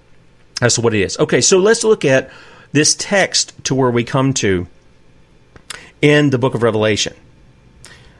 [0.61, 1.18] to what it is.
[1.18, 2.31] Okay, so let's look at
[2.73, 4.66] this text to where we come to
[6.03, 7.14] in the book of Revelation.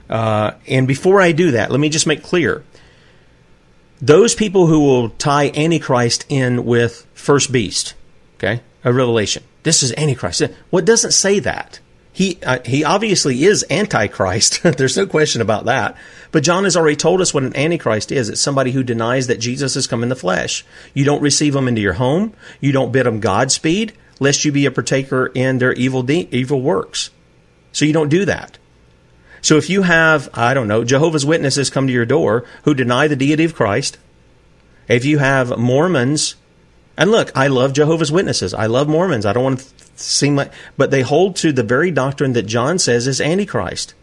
[0.09, 2.65] Uh, and before I do that, let me just make clear
[4.01, 7.95] those people who will tie Antichrist in with first beast,
[8.37, 9.43] okay, a Revelation.
[9.65, 10.43] This is Antichrist.
[10.71, 11.81] What doesn't say that?
[12.19, 14.61] He uh, he obviously is antichrist.
[14.77, 15.97] There's no question about that.
[16.33, 18.29] But John has already told us what an antichrist is.
[18.29, 20.67] It's somebody who denies that Jesus has come in the flesh.
[20.95, 22.35] You don't receive them into your home.
[22.61, 26.61] You don't bid them Godspeed, lest you be a partaker in their evil de- evil
[26.61, 27.11] works.
[27.71, 28.59] So you don't do that.
[29.41, 33.07] So if you have, I don't know, Jehovah's Witnesses come to your door who deny
[33.07, 33.97] the deity of Christ,
[34.89, 36.35] if you have Mormons,
[36.97, 38.55] and look, I love Jehovah's Witnesses.
[38.55, 39.25] I love Mormons.
[39.25, 42.79] I don't want to seem like, but they hold to the very doctrine that John
[42.79, 43.95] says is Antichrist.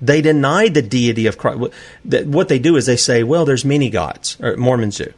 [0.00, 1.72] They deny the deity of Christ.
[2.02, 5.12] What they do is they say, well, there's many gods, or Mormons do.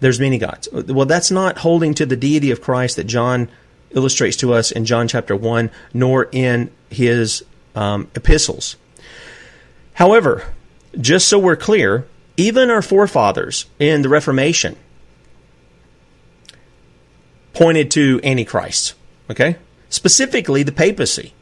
[0.00, 0.68] There's many gods.
[0.72, 3.48] Well, that's not holding to the deity of Christ that John
[3.90, 8.76] illustrates to us in John chapter 1, nor in his um, epistles.
[9.94, 10.44] However,
[11.00, 14.76] just so we're clear, even our forefathers in the Reformation
[17.52, 18.94] pointed to Antichrist.
[19.30, 19.56] Okay?
[19.88, 21.32] Specifically, the papacy.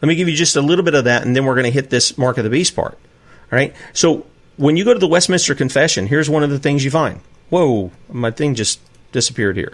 [0.00, 1.70] Let me give you just a little bit of that, and then we're going to
[1.70, 2.94] hit this mark of the beast part.
[2.94, 3.74] All right?
[3.92, 7.20] So, when you go to the Westminster Confession, here's one of the things you find.
[7.50, 8.80] Whoa, my thing just
[9.12, 9.72] disappeared here.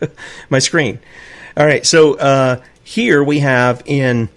[0.50, 0.98] my screen.
[1.56, 4.28] All right, so uh, here we have in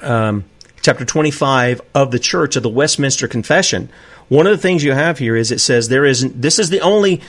[0.00, 0.44] um,
[0.82, 3.88] chapter 25 of the Church of the Westminster Confession,
[4.28, 6.80] one of the things you have here is it says there is this is the
[6.80, 7.20] only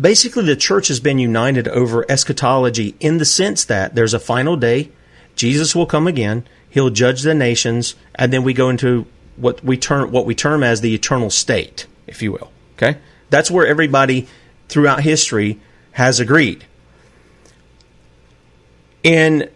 [0.00, 4.56] basically the church has been united over eschatology in the sense that there's a final
[4.56, 4.90] day,
[5.36, 9.76] Jesus will come again, he'll judge the nations, and then we go into what we
[9.76, 12.50] term what we term as the eternal state, if you will.
[12.76, 12.98] Okay?
[13.30, 14.28] That's where everybody
[14.68, 15.60] throughout history
[15.92, 16.64] has agreed.
[19.02, 19.48] In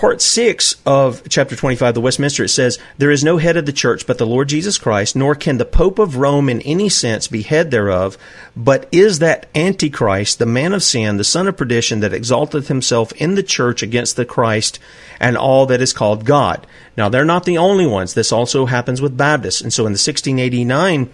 [0.00, 3.72] part six of chapter 25, the Westminster, it says, There is no head of the
[3.72, 7.28] church but the Lord Jesus Christ, nor can the Pope of Rome in any sense
[7.28, 8.16] be head thereof,
[8.56, 13.12] but is that Antichrist, the man of sin, the son of perdition, that exalteth himself
[13.12, 14.78] in the church against the Christ
[15.20, 16.66] and all that is called God.
[16.96, 18.14] Now, they're not the only ones.
[18.14, 19.60] This also happens with Baptists.
[19.60, 21.10] And so in the 1689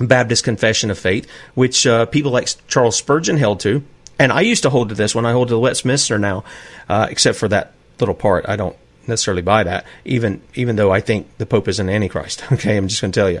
[0.00, 3.84] Baptist Confession of Faith, which uh, people like Charles Spurgeon held to,
[4.18, 6.42] and I used to hold to this when I hold to the Westminster now,
[6.88, 8.48] uh, except for that little part.
[8.48, 12.42] I don't necessarily buy that, even even though I think the Pope is an antichrist.
[12.52, 13.40] Okay, I'm just going to tell you.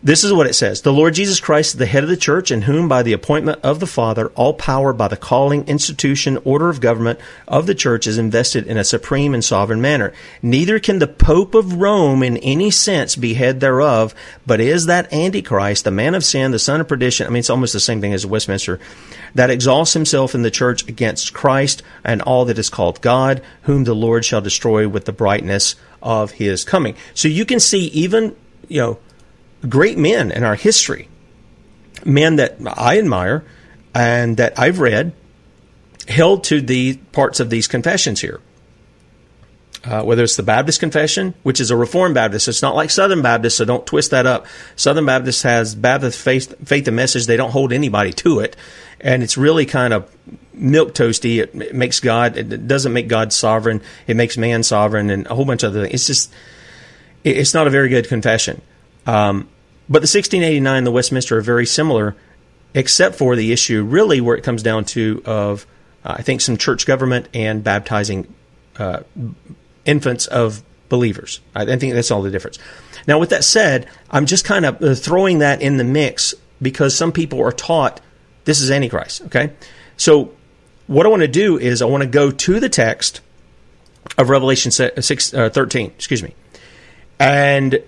[0.00, 2.62] This is what it says The Lord Jesus Christ, the head of the church, in
[2.62, 6.80] whom by the appointment of the Father, all power by the calling, institution, order of
[6.80, 10.12] government of the church is invested in a supreme and sovereign manner.
[10.40, 14.14] Neither can the Pope of Rome in any sense be head thereof,
[14.46, 17.26] but is that Antichrist, the man of sin, the son of perdition.
[17.26, 18.78] I mean, it's almost the same thing as Westminster,
[19.34, 23.82] that exalts himself in the church against Christ and all that is called God, whom
[23.82, 26.94] the Lord shall destroy with the brightness of his coming.
[27.14, 28.36] So you can see even,
[28.68, 28.98] you know,
[29.66, 31.08] great men in our history,
[32.04, 33.44] men that I admire
[33.94, 35.12] and that I've read,
[36.06, 38.40] held to the parts of these confessions here.
[39.84, 43.22] Uh, whether it's the Baptist Confession, which is a Reformed Baptist, it's not like Southern
[43.22, 44.46] Baptist, so don't twist that up.
[44.74, 48.56] Southern Baptist has Baptist faith, faith and message; they don't hold anybody to it,
[49.00, 50.10] and it's really kind of
[50.52, 51.40] milk toasty.
[51.40, 53.80] It, it makes God, it doesn't make God sovereign.
[54.08, 55.94] It makes man sovereign, and a whole bunch of other things.
[55.94, 56.32] It's just,
[57.22, 58.60] it, it's not a very good confession.
[59.08, 59.48] Um,
[59.88, 62.14] but the 1689 and the Westminster are very similar,
[62.74, 65.66] except for the issue really where it comes down to of
[66.04, 68.32] uh, I think some church government and baptizing
[68.78, 69.00] uh,
[69.86, 71.40] infants of believers.
[71.54, 72.58] I think that's all the difference.
[73.06, 76.94] Now, with that said, I'm just kind of uh, throwing that in the mix because
[76.94, 78.02] some people are taught
[78.44, 79.22] this is Antichrist.
[79.22, 79.52] Okay,
[79.96, 80.32] so
[80.86, 83.22] what I want to do is I want to go to the text
[84.18, 85.92] of Revelation 6, uh, 13.
[85.96, 86.34] Excuse me,
[87.18, 87.82] and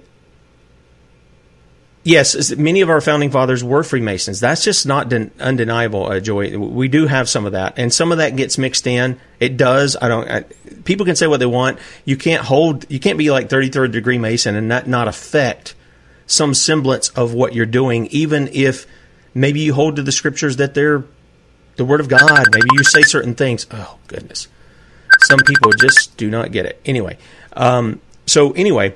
[2.03, 4.41] yes, many of our founding fathers were Freemasons.
[4.41, 6.57] That's just not den- undeniable, uh, Joy.
[6.59, 9.21] We do have some of that, and some of that gets mixed in.
[9.39, 9.97] It does.
[10.01, 10.31] I don't.
[10.31, 10.45] I,
[10.85, 11.79] people can say what they want.
[12.05, 12.91] You can't hold.
[12.91, 15.75] You can't be like thirty third degree Mason and not not affect
[16.27, 18.87] some semblance of what you're doing, even if
[19.35, 21.05] maybe you hold to the scriptures that they're
[21.77, 22.47] the word of God.
[22.53, 23.67] Maybe you say certain things.
[23.71, 24.49] Oh goodness,
[25.23, 26.81] some people just do not get it.
[26.85, 27.19] Anyway,
[27.55, 28.95] um, so anyway,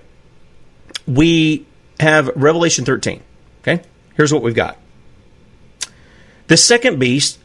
[1.07, 1.67] we
[2.01, 3.23] have Revelation 13.
[3.63, 3.83] Okay?
[4.15, 4.79] Here's what we've got.
[6.47, 7.39] The second beast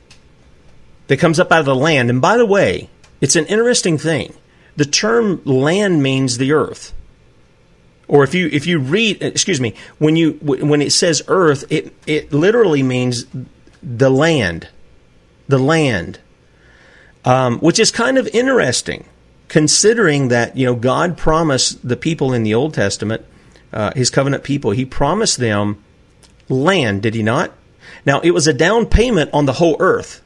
[1.07, 2.89] that comes up out of the land, and by the way,
[3.21, 4.33] it's an interesting thing.
[4.75, 6.93] The term land means the earth.
[8.07, 11.93] Or if you if you read excuse me, when you when it says earth, it
[12.07, 13.25] it literally means
[13.83, 14.67] the land.
[15.47, 16.19] The land.
[17.23, 19.05] Um, which is kind of interesting
[19.49, 23.25] considering that you know God promised the people in the Old Testament
[23.71, 25.83] uh, his covenant people, he promised them
[26.47, 27.51] land, did he not?
[28.05, 30.21] Now, it was a down payment on the whole earth.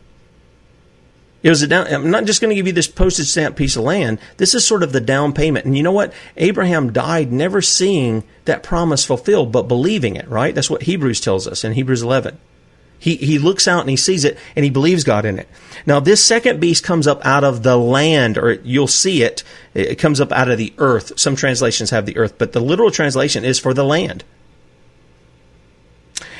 [1.42, 3.76] It was a down, I'm not just going to give you this postage stamp piece
[3.76, 4.20] of land.
[4.38, 5.66] This is sort of the down payment.
[5.66, 6.14] And you know what?
[6.38, 10.56] Abraham died never seeing that promise fulfilled, but believing it, right?
[10.56, 12.40] That's what Hebrews tells us in Hebrews 11.
[13.04, 15.50] He, he looks out and he sees it and he believes God in it.
[15.86, 19.44] Now, this second beast comes up out of the land, or you'll see it.
[19.74, 21.20] It comes up out of the earth.
[21.20, 24.24] Some translations have the earth, but the literal translation is for the land.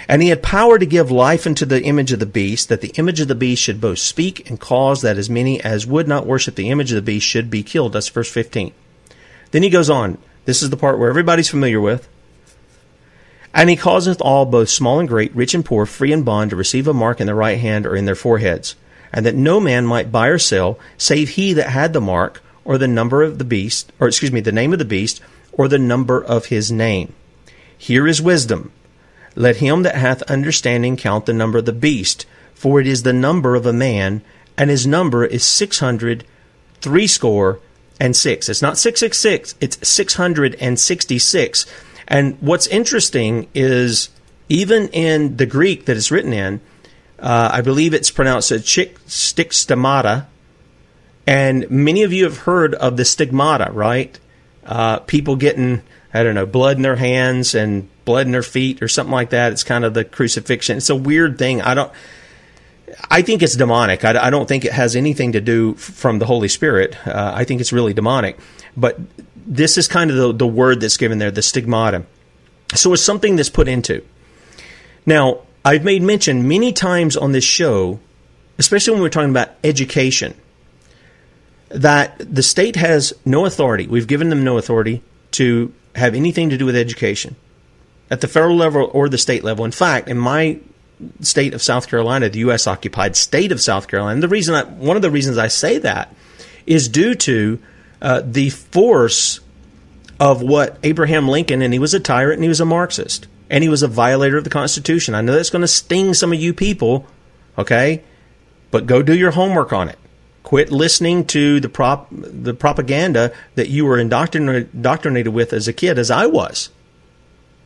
[0.08, 2.94] And he had power to give life unto the image of the beast, that the
[2.96, 6.26] image of the beast should both speak and cause that as many as would not
[6.26, 7.92] worship the image of the beast should be killed.
[7.92, 8.72] That's verse 15.
[9.52, 10.18] Then he goes on.
[10.46, 12.08] This is the part where everybody's familiar with.
[13.54, 16.56] And he causeth all, both small and great, rich and poor, free and bond, to
[16.56, 18.76] receive a mark in their right hand or in their foreheads,
[19.12, 22.78] and that no man might buy or sell, save he that had the mark, or
[22.78, 25.78] the number of the beast, or excuse me, the name of the beast, or the
[25.78, 27.14] number of his name.
[27.78, 28.72] Here is wisdom.
[29.36, 33.14] Let him that hath understanding count the number of the beast, for it is the
[33.14, 34.22] number of a man,
[34.58, 36.24] and his number is six hundred
[36.82, 37.60] threescore
[38.00, 38.50] and six.
[38.50, 41.66] It's not six six six, it's six hundred and sixty six.
[42.14, 44.10] And what's interesting is
[44.48, 46.62] even in the Greek that it's written in,
[47.18, 50.28] uh, I believe it's pronounced a chick stick stigmata.
[51.26, 54.20] And many of you have heard of the stigmata, right?
[54.64, 55.82] Uh, people getting,
[56.14, 59.32] I don't know, blood in their hands and blood in their feet or something like
[59.32, 59.52] that.
[59.52, 60.78] It's kind of the crucifixion.
[60.78, 61.64] It's a weird thing.
[61.64, 61.92] I don't.
[63.10, 64.06] I think it's demonic.
[64.06, 66.96] I, I don't think it has anything to do from the Holy Spirit.
[67.08, 68.38] Uh, I think it's really demonic.
[68.78, 69.00] But
[69.46, 72.06] this is kind of the, the word that's given there, the stigmata.
[72.76, 74.04] So it's something that's put into.
[75.06, 78.00] Now, I've made mention many times on this show,
[78.58, 80.36] especially when we're talking about education.
[81.70, 83.88] that the state has no authority.
[83.88, 87.36] We've given them no authority to have anything to do with education
[88.12, 89.66] at the federal level or the state level.
[89.66, 90.60] In fact, in my
[91.22, 92.68] state of South Carolina, the U.S.
[92.68, 96.16] occupied state of South Carolina, the reason I, one of the reasons I say that
[96.68, 97.60] is due to
[98.04, 99.40] uh, the force
[100.20, 103.64] of what Abraham Lincoln, and he was a tyrant and he was a Marxist and
[103.64, 105.16] he was a violator of the Constitution.
[105.16, 107.06] I know that's going to sting some of you people,
[107.58, 108.04] okay?
[108.72, 110.00] But go do your homework on it.
[110.42, 115.98] Quit listening to the prop the propaganda that you were indoctrinated, with as a kid,
[115.98, 116.70] as I was.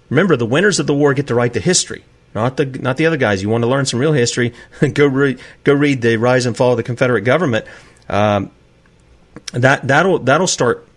[0.10, 2.04] Remember, the winners of the war get to write the history,
[2.36, 3.42] not the not the other guys.
[3.42, 4.54] You want to learn some real history?
[4.94, 7.66] go read go read the rise and fall of the Confederate government.
[8.10, 8.52] Um,
[9.54, 10.88] that that'll that'll start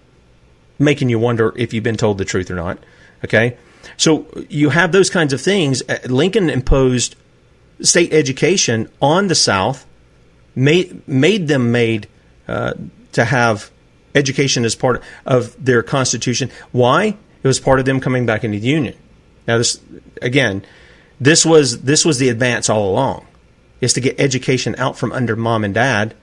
[0.78, 2.78] making you wonder if you've been told the truth or not.
[3.24, 3.56] Okay,
[3.96, 5.82] so you have those kinds of things.
[5.88, 7.16] Uh, Lincoln imposed
[7.82, 9.86] state education on the South
[10.54, 12.08] made made them made
[12.48, 12.74] uh,
[13.12, 13.70] to have
[14.14, 16.50] education as part of their constitution.
[16.72, 17.16] Why?
[17.42, 18.96] It was part of them coming back into the union.
[19.46, 19.80] Now, this
[20.20, 20.64] again,
[21.20, 23.26] this was this was the advance all along,
[23.80, 26.14] is to get education out from under mom and dad,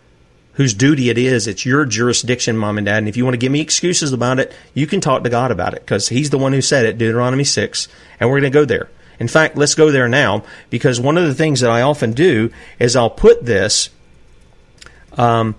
[0.58, 1.48] whose duty it is.
[1.48, 3.00] It's your jurisdiction, mom and dad.
[3.00, 5.50] And if you want to give me excuses about it, you can talk to God
[5.50, 7.88] about it because He's the one who said it, Deuteronomy six,
[8.20, 8.90] and we're going to go there.
[9.20, 12.52] In fact, let's go there now because one of the things that I often do
[12.78, 13.90] is I'll put this
[15.18, 15.56] um,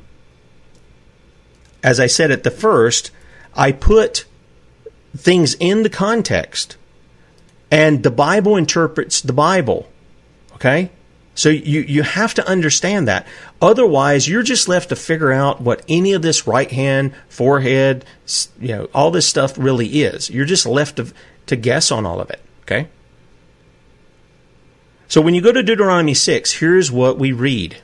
[1.83, 3.11] as I said at the first,
[3.55, 4.25] I put
[5.17, 6.77] things in the context,
[7.71, 9.89] and the Bible interprets the Bible.
[10.55, 10.91] Okay?
[11.39, 13.25] So you, you have to understand that.
[13.63, 18.05] Otherwise, you're just left to figure out what any of this right hand, forehead,
[18.61, 20.29] you know, all this stuff really is.
[20.29, 21.13] You're just left to,
[21.47, 22.41] to guess on all of it.
[22.63, 22.89] Okay?
[25.07, 27.77] So when you go to Deuteronomy 6, here's what we read.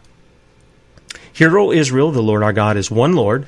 [1.33, 3.47] Hear, O Israel, the Lord our God is one Lord,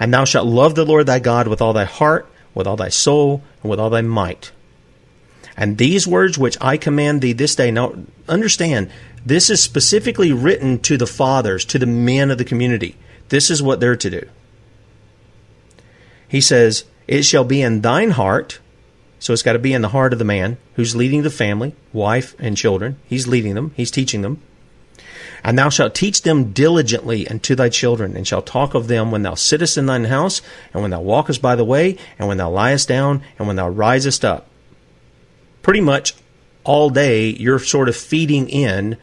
[0.00, 2.88] and thou shalt love the Lord thy God with all thy heart, with all thy
[2.88, 4.52] soul, and with all thy might.
[5.54, 7.94] And these words which I command thee this day, now
[8.26, 8.90] understand,
[9.24, 12.96] this is specifically written to the fathers, to the men of the community.
[13.30, 14.28] This is what they're to do.
[16.28, 18.58] He says, It shall be in thine heart,
[19.18, 21.74] so it's got to be in the heart of the man who's leading the family,
[21.92, 22.98] wife, and children.
[23.06, 24.42] He's leading them, he's teaching them.
[25.42, 29.22] And thou shalt teach them diligently unto thy children, and shalt talk of them when
[29.22, 32.50] thou sittest in thine house, and when thou walkest by the way, and when thou
[32.50, 34.48] liest down, and when thou risest up.
[35.62, 36.14] Pretty much
[36.64, 38.96] all day, you're sort of feeding in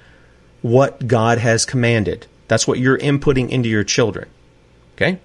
[0.62, 2.28] what God has commanded.
[2.48, 4.30] That's what you're inputting into your children.
[4.96, 5.20] Okay?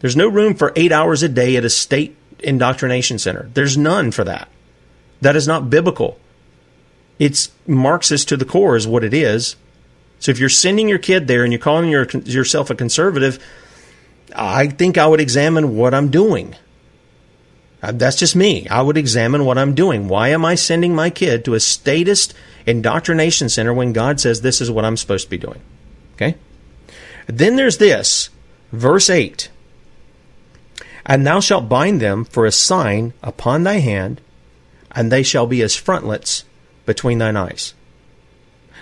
[0.00, 3.50] There's no room for eight hours a day at a state indoctrination center.
[3.54, 4.48] There's none for that.
[5.20, 6.18] That is not biblical.
[7.18, 9.56] It's Marxist to the core, is what it is.
[10.20, 13.44] So if you're sending your kid there and you're calling your, yourself a conservative,
[14.34, 16.54] I think I would examine what I'm doing.
[17.82, 18.68] Uh, that's just me.
[18.68, 20.08] I would examine what I'm doing.
[20.08, 22.34] Why am I sending my kid to a statist
[22.68, 25.60] indoctrination center when God says this is what I'm supposed to be doing?
[26.14, 26.36] Okay?
[27.26, 28.30] Then there's this,
[28.72, 29.50] verse 8.
[31.06, 34.20] And thou shalt bind them for a sign upon thy hand,
[34.92, 36.44] and they shall be as frontlets
[36.84, 37.74] between thine eyes.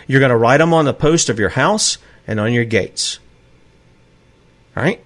[0.06, 3.18] You're going to write them on the post of your house and on your gates.
[4.76, 5.00] All right?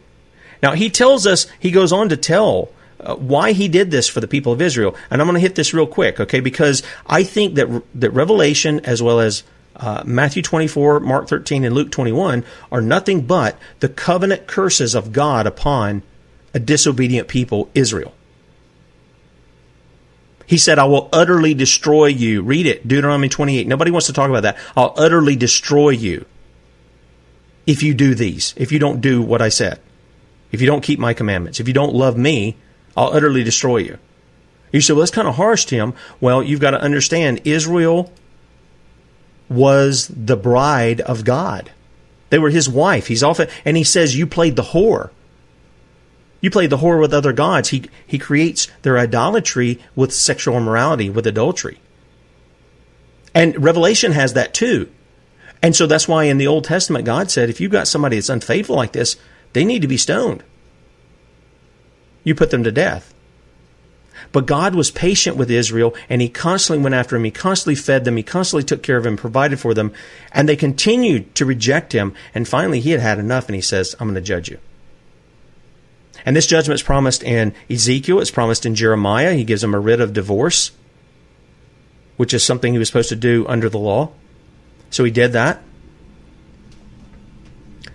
[0.62, 2.70] Now, he tells us, he goes on to tell
[3.02, 4.94] uh, why he did this for the people of Israel.
[5.10, 6.40] And I'm going to hit this real quick, okay?
[6.40, 9.42] Because I think that, that Revelation, as well as
[9.76, 15.12] uh, Matthew 24, Mark 13, and Luke 21, are nothing but the covenant curses of
[15.12, 16.02] God upon
[16.52, 18.14] a disobedient people, Israel.
[20.46, 22.42] He said, I will utterly destroy you.
[22.42, 23.68] Read it, Deuteronomy 28.
[23.68, 24.58] Nobody wants to talk about that.
[24.76, 26.26] I'll utterly destroy you
[27.66, 29.78] if you do these, if you don't do what I said,
[30.50, 32.56] if you don't keep my commandments, if you don't love me,
[32.96, 33.98] I'll utterly destroy you.
[34.72, 35.94] You say, well, that's kind of harsh, Tim.
[36.20, 38.12] Well, you've got to understand Israel
[39.48, 41.72] was the bride of God.
[42.30, 43.08] They were his wife.
[43.08, 45.10] He's often, and he says, you played the whore.
[46.40, 47.70] You played the whore with other gods.
[47.70, 51.80] He, he creates their idolatry with sexual immorality, with adultery.
[53.34, 54.88] And Revelation has that too.
[55.62, 58.30] And so that's why in the Old Testament, God said, if you've got somebody that's
[58.30, 59.16] unfaithful like this,
[59.52, 60.42] they need to be stoned.
[62.24, 63.14] You put them to death.
[64.32, 67.24] But God was patient with Israel and he constantly went after him.
[67.24, 68.16] He constantly fed them.
[68.16, 69.92] He constantly took care of him, provided for them.
[70.32, 72.14] And they continued to reject him.
[72.34, 74.58] And finally, he had had enough and he says, I'm going to judge you.
[76.24, 79.32] And this judgment is promised in Ezekiel, it's promised in Jeremiah.
[79.32, 80.70] He gives them a writ of divorce,
[82.18, 84.12] which is something he was supposed to do under the law.
[84.90, 85.62] So he did that.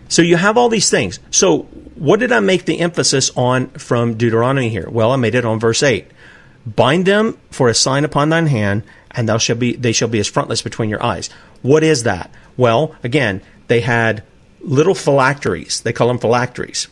[0.07, 1.19] So you have all these things.
[1.31, 1.63] So
[1.95, 4.89] what did I make the emphasis on from Deuteronomy here?
[4.89, 6.07] Well, I made it on verse 8.
[6.65, 10.19] Bind them for a sign upon thine hand, and thou shall be they shall be
[10.19, 11.29] as frontlets between your eyes.
[11.61, 12.31] What is that?
[12.57, 14.23] Well, again, they had
[14.61, 15.81] little phylacteries.
[15.81, 16.87] They call them phylacteries.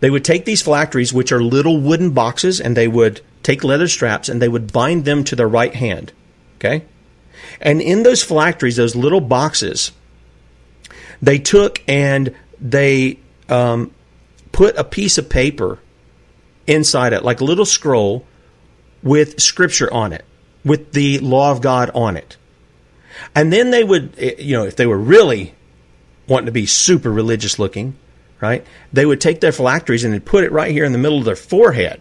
[0.00, 3.88] They would take these phylacteries, which are little wooden boxes, and they would take leather
[3.88, 6.12] straps and they would bind them to their right hand.
[6.58, 6.84] Okay?
[7.60, 9.92] And in those phylacteries, those little boxes,
[11.22, 13.92] they took and they um,
[14.52, 15.78] put a piece of paper
[16.66, 18.24] inside it, like a little scroll
[19.02, 20.24] with scripture on it,
[20.64, 22.36] with the law of God on it.
[23.34, 25.54] And then they would, eh, you know, if they were really
[26.26, 27.96] wanting to be super religious looking,
[28.40, 31.24] right, they would take their phylacteries and put it right here in the middle of
[31.24, 32.00] their forehead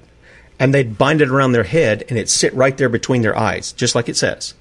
[0.59, 3.71] and they'd bind it around their head and it'd sit right there between their eyes,
[3.73, 4.53] just like it says.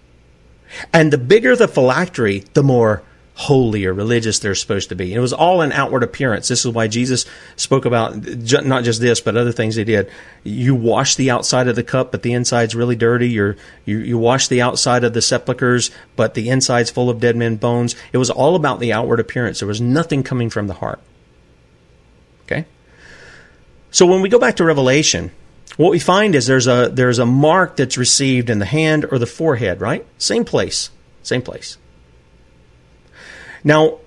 [0.93, 3.03] And the bigger the phylactery, the more
[3.37, 5.13] holy or religious they're supposed to be.
[5.13, 6.47] It was all an outward appearance.
[6.47, 7.27] This is why Jesus
[7.57, 10.09] spoke about not just this, but other things he did.
[10.45, 13.29] You wash the outside of the cup, but the inside's really dirty.
[13.29, 17.35] You're, you you wash the outside of the sepulchres, but the inside's full of dead
[17.37, 17.97] men bones.
[18.13, 19.59] It was all about the outward appearance.
[19.59, 21.01] There was nothing coming from the heart.
[22.45, 22.67] Okay.
[23.91, 25.33] So when we go back to Revelation,
[25.77, 29.19] what we find is there's a there's a mark that's received in the hand or
[29.19, 30.07] the forehead, right?
[30.19, 30.91] Same place,
[31.25, 31.79] same place.
[33.65, 33.99] Now,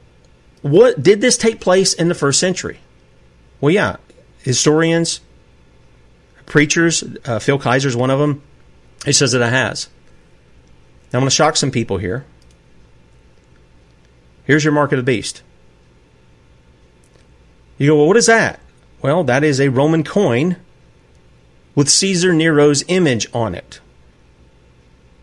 [0.61, 2.79] what did this take place in the first century?
[3.59, 3.97] Well, yeah,
[4.43, 5.19] historians,
[6.45, 8.43] preachers, uh, Phil Kayser's one of them.
[9.03, 9.89] He says that it has.
[11.11, 12.25] Now, I'm going to shock some people here.
[14.45, 15.41] Here's your mark of the beast.
[17.77, 18.59] You go, well, what is that?
[19.01, 20.57] Well, that is a Roman coin
[21.75, 23.79] with Caesar Nero's image on it.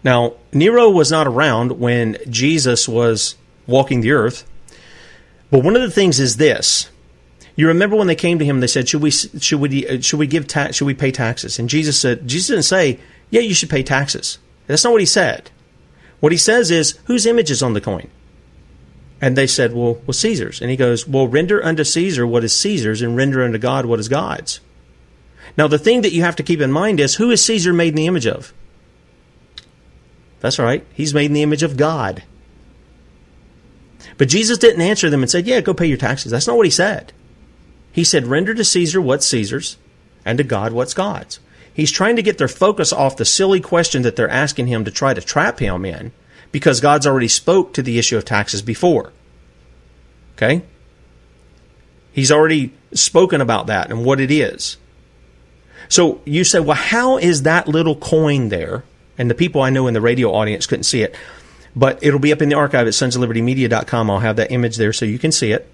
[0.05, 3.37] Now, Nero was not around when Jesus was
[3.67, 4.45] walking the earth.
[5.51, 6.91] But one of the things is this.
[7.57, 10.19] You remember when they came to him, they said, "Should we should we uh, should
[10.19, 10.77] we give tax?
[10.77, 12.99] Should we pay taxes?" And Jesus said, "Jesus didn't say,
[13.31, 14.39] yeah, you should pay taxes.
[14.67, 15.51] That's not what he said.
[16.21, 18.09] What he says is, whose image is on the coin?"
[19.21, 22.53] And they said, "Well, well, Caesar's." And he goes, "Well, render unto Caesar what is
[22.59, 24.61] Caesar's, and render unto God what is God's."
[25.57, 27.91] Now, the thing that you have to keep in mind is who is Caesar made
[27.91, 28.53] in the image of?
[30.41, 30.85] That's right.
[30.93, 32.25] He's made in the image of God.
[34.17, 36.31] But Jesus didn't answer them and said, Yeah, go pay your taxes.
[36.31, 37.12] That's not what he said.
[37.93, 39.77] He said, Render to Caesar what's Caesar's
[40.25, 41.41] and to God what's God's.
[41.73, 44.91] He's trying to get their focus off the silly question that they're asking him to
[44.91, 46.12] try to trap him in
[46.53, 49.12] because God's already spoke to the issue of taxes before.
[50.37, 50.62] Okay?
[52.12, 54.77] He's already spoken about that and what it is.
[55.89, 58.85] So you say, well, how is that little coin there?
[59.19, 61.17] And the people I know in the radio audience couldn't see it,
[61.77, 64.11] but it'll be up in the archive at sonsoflibertymedia.com.
[64.11, 65.68] I'll have that image there so you can see it.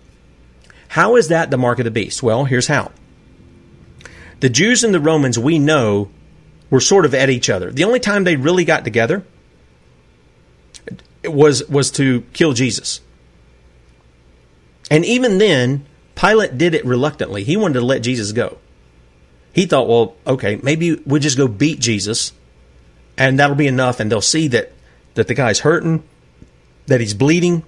[0.89, 2.23] How is that the mark of the beast?
[2.23, 2.91] Well, here's how.
[4.41, 6.11] The Jews and the Romans, we know,
[6.71, 7.71] were sort of at each other.
[7.71, 9.25] The only time they really got together
[11.25, 13.01] was was to kill Jesus.
[14.91, 17.45] And even then, Pilate did it reluctantly.
[17.45, 18.59] He wanted to let Jesus go.
[19.53, 22.33] He thought, well, okay, maybe we'll just go beat Jesus
[23.17, 24.73] and that'll be enough and they'll see that,
[25.15, 26.03] that the guy's hurting,
[26.87, 27.65] that he's bleeding,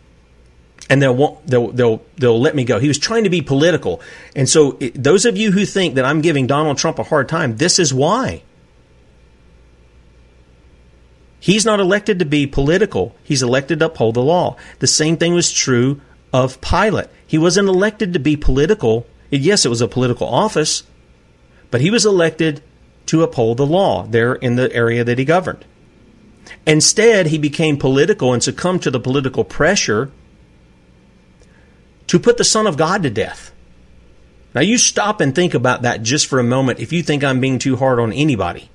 [0.89, 2.79] and they'll, they'll, they'll, they'll let me go.
[2.79, 4.01] He was trying to be political.
[4.35, 7.29] And so it, those of you who think that I'm giving Donald Trump a hard
[7.29, 8.43] time, this is why.
[11.41, 13.17] He's not elected to be political.
[13.25, 14.57] He's elected to uphold the law.
[14.79, 16.01] The same thing was true
[16.33, 17.09] of Pilate.
[17.27, 19.07] He wasn't elected to be political.
[19.31, 20.85] Yes, it was a political office,
[21.71, 22.63] but he was elected
[23.07, 25.65] to uphold the law there in the area that he governed.
[26.67, 30.11] Instead, he became political and succumbed to the political pressure
[32.07, 33.53] to put the Son of God to death.
[34.55, 37.41] Now, you stop and think about that just for a moment if you think I'm
[37.41, 38.69] being too hard on anybody.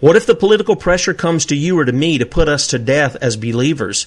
[0.00, 2.78] What if the political pressure comes to you or to me to put us to
[2.78, 4.06] death as believers?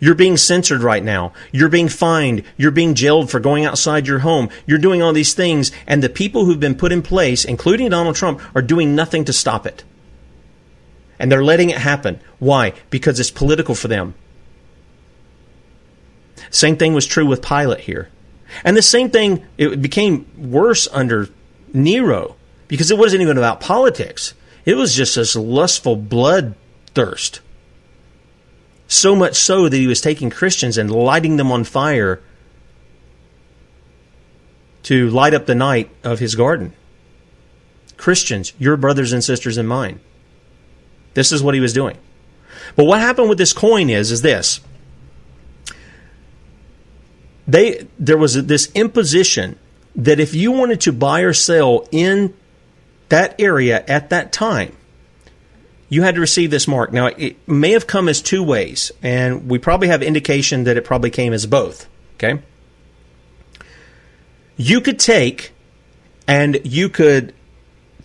[0.00, 1.32] You're being censored right now.
[1.52, 2.42] You're being fined.
[2.56, 4.48] You're being jailed for going outside your home.
[4.66, 8.16] You're doing all these things, and the people who've been put in place, including Donald
[8.16, 9.84] Trump, are doing nothing to stop it.
[11.18, 12.18] And they're letting it happen.
[12.38, 12.72] Why?
[12.88, 14.14] Because it's political for them.
[16.48, 18.08] Same thing was true with Pilate here.
[18.64, 21.28] And the same thing, it became worse under
[21.74, 22.36] Nero
[22.68, 24.32] because it wasn't even about politics.
[24.64, 27.40] It was just this lustful bloodthirst
[28.90, 32.20] so much so that he was taking Christians and lighting them on fire
[34.82, 36.72] to light up the night of his garden.
[37.96, 40.00] Christians, your brothers and sisters and mine.
[41.14, 41.98] This is what he was doing.
[42.74, 44.60] But what happened with this coin is is this.
[47.46, 49.56] They there was this imposition
[49.94, 52.34] that if you wanted to buy or sell in
[53.08, 54.76] that area at that time,
[55.90, 56.92] you had to receive this mark.
[56.92, 60.84] Now, it may have come as two ways, and we probably have indication that it
[60.84, 61.86] probably came as both.
[62.14, 62.40] Okay?
[64.56, 65.52] You could take
[66.26, 67.34] and you could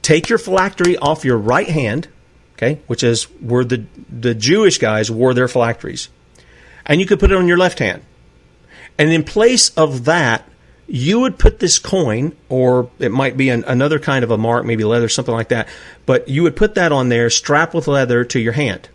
[0.01, 2.07] take your phylactery off your right hand,
[2.53, 6.09] okay, which is where the, the Jewish guys wore their phylacteries,
[6.86, 8.01] and you could put it on your left hand.
[8.97, 10.47] And in place of that,
[10.88, 14.65] you would put this coin, or it might be an, another kind of a mark,
[14.65, 15.67] maybe leather, something like that,
[16.05, 18.89] but you would put that on there, strapped with leather to your hand.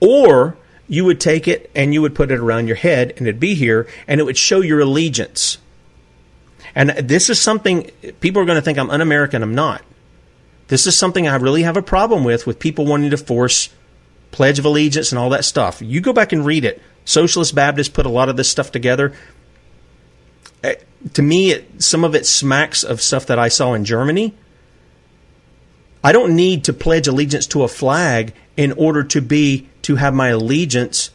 [0.00, 0.56] Or
[0.88, 3.54] you would take it and you would put it around your head, and it'd be
[3.54, 5.58] here, and it would show your allegiance.
[6.74, 7.90] And this is something
[8.20, 9.42] people are going to think I'm un American.
[9.42, 9.82] I'm not.
[10.68, 13.70] This is something I really have a problem with, with people wanting to force
[14.32, 15.80] Pledge of Allegiance and all that stuff.
[15.80, 16.82] You go back and read it.
[17.06, 19.14] Socialist Baptists put a lot of this stuff together.
[20.66, 20.74] Eh,
[21.12, 24.34] to me, it, some of it smacks of stuff that I saw in Germany.
[26.02, 30.14] I don't need to pledge allegiance to a flag in order to be to have
[30.14, 31.10] my allegiance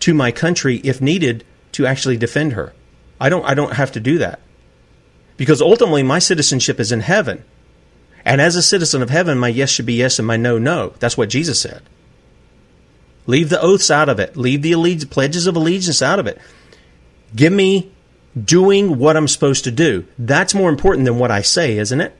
[0.00, 2.72] to my country if needed to actually defend her.
[3.20, 4.40] I don't I don't have to do that.
[5.36, 7.44] Because ultimately my citizenship is in heaven.
[8.24, 10.94] And as a citizen of heaven, my yes should be yes and my no no.
[10.98, 11.82] That's what Jesus said.
[13.26, 14.36] Leave the oaths out of it.
[14.36, 16.38] Leave the pledges of allegiance out of it.
[17.34, 17.92] Give me
[18.42, 20.06] doing what I'm supposed to do.
[20.18, 22.16] That's more important than what I say, isn't it?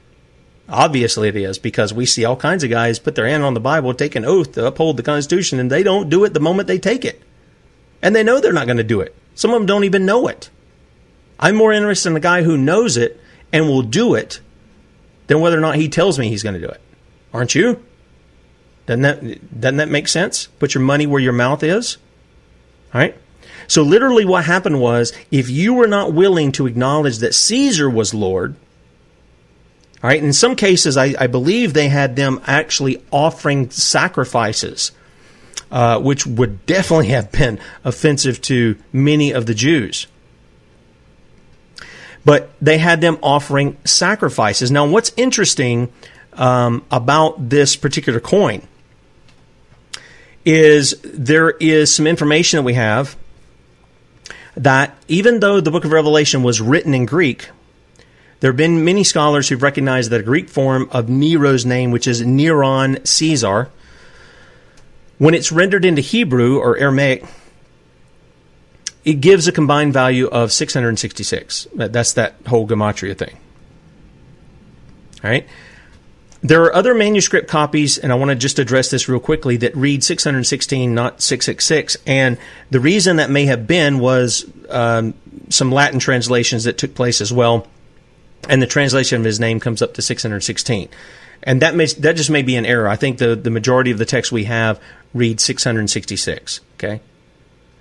[0.68, 3.60] Obviously it is, because we see all kinds of guys put their hand on the
[3.60, 6.66] Bible, take an oath to uphold the Constitution, and they don't do it the moment
[6.66, 7.22] they take it.
[8.02, 9.14] And they know they're not going to do it.
[9.34, 10.50] Some of them don't even know it.
[11.38, 13.20] I'm more interested in the guy who knows it
[13.52, 14.40] and will do it
[15.26, 16.80] than whether or not he tells me he's going to do it.
[17.32, 17.84] Aren't you?
[18.86, 20.46] Doesn't that, doesn't that make sense?
[20.58, 21.98] Put your money where your mouth is.
[22.94, 23.16] All right?
[23.68, 28.14] So, literally, what happened was if you were not willing to acknowledge that Caesar was
[28.14, 28.54] Lord,
[30.02, 34.92] all right, in some cases, I, I believe they had them actually offering sacrifices,
[35.70, 40.06] uh, which would definitely have been offensive to many of the Jews
[42.26, 44.72] but they had them offering sacrifices.
[44.72, 45.92] Now, what's interesting
[46.32, 48.66] um, about this particular coin
[50.44, 53.16] is there is some information that we have
[54.56, 57.50] that even though the book of Revelation was written in Greek,
[58.40, 62.06] there have been many scholars who've recognized that a Greek form of Nero's name, which
[62.06, 63.70] is Neron Caesar,
[65.18, 67.24] when it's rendered into Hebrew or Aramaic,
[69.04, 71.68] it gives a combined value of 666.
[71.74, 73.38] That's that whole gematria thing.
[75.22, 75.46] All right.
[76.42, 79.74] There are other manuscript copies, and I want to just address this real quickly, that
[79.74, 81.96] read 616, not 666.
[82.06, 82.38] And
[82.70, 85.14] the reason that may have been was um,
[85.48, 87.66] some Latin translations that took place as well.
[88.48, 90.88] And the translation of his name comes up to 616.
[91.42, 92.88] And that may, that just may be an error.
[92.88, 94.80] I think the, the majority of the text we have
[95.14, 96.60] read 666.
[96.74, 97.00] Okay.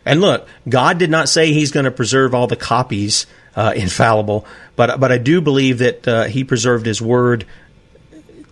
[0.06, 3.26] And look, God did not say He's going to preserve all the copies
[3.56, 4.46] uh, infallible,
[4.76, 7.46] but but I do believe that uh, He preserved His word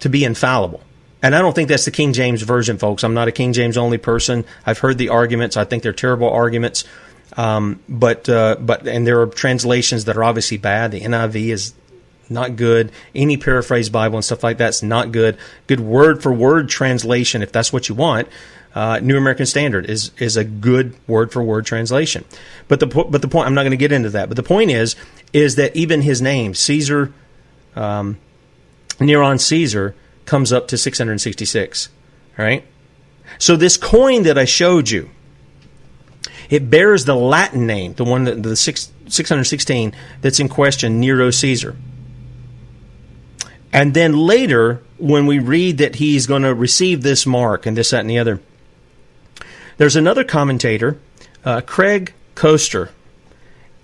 [0.04, 0.82] to be infallible.
[1.22, 3.04] And I don't think that's the King James version, folks.
[3.04, 4.46] I'm not a King James only person.
[4.66, 5.58] I've heard the arguments.
[5.58, 6.84] I think they're terrible arguments.
[7.36, 10.92] Um, but uh, but and there are translations that are obviously bad.
[10.92, 11.74] The NIV is
[12.30, 12.92] not good.
[13.16, 15.38] Any paraphrase Bible and stuff like that's not good.
[15.68, 18.28] Good word for word translation, if that's what you want
[18.76, 22.26] uh, New American Standard is is a good word for word translation.
[22.68, 24.30] But the but the point I'm not going to get into that.
[24.30, 24.96] But the point is
[25.32, 27.14] is that even his name Caesar,
[27.76, 28.18] um,
[29.04, 29.96] Neron Caesar
[30.26, 31.90] comes up to 666.
[32.38, 32.66] All right.
[33.38, 35.10] So this coin that I showed you,
[36.50, 41.32] it bears the Latin name, the one that the six, 616 that's in question, Nero
[41.32, 41.76] Caesar.
[43.72, 47.90] And then later, when we read that he's going to receive this mark and this,
[47.90, 48.40] that, and the other,
[49.78, 51.00] there's another commentator,
[51.44, 52.90] uh, Craig Koester,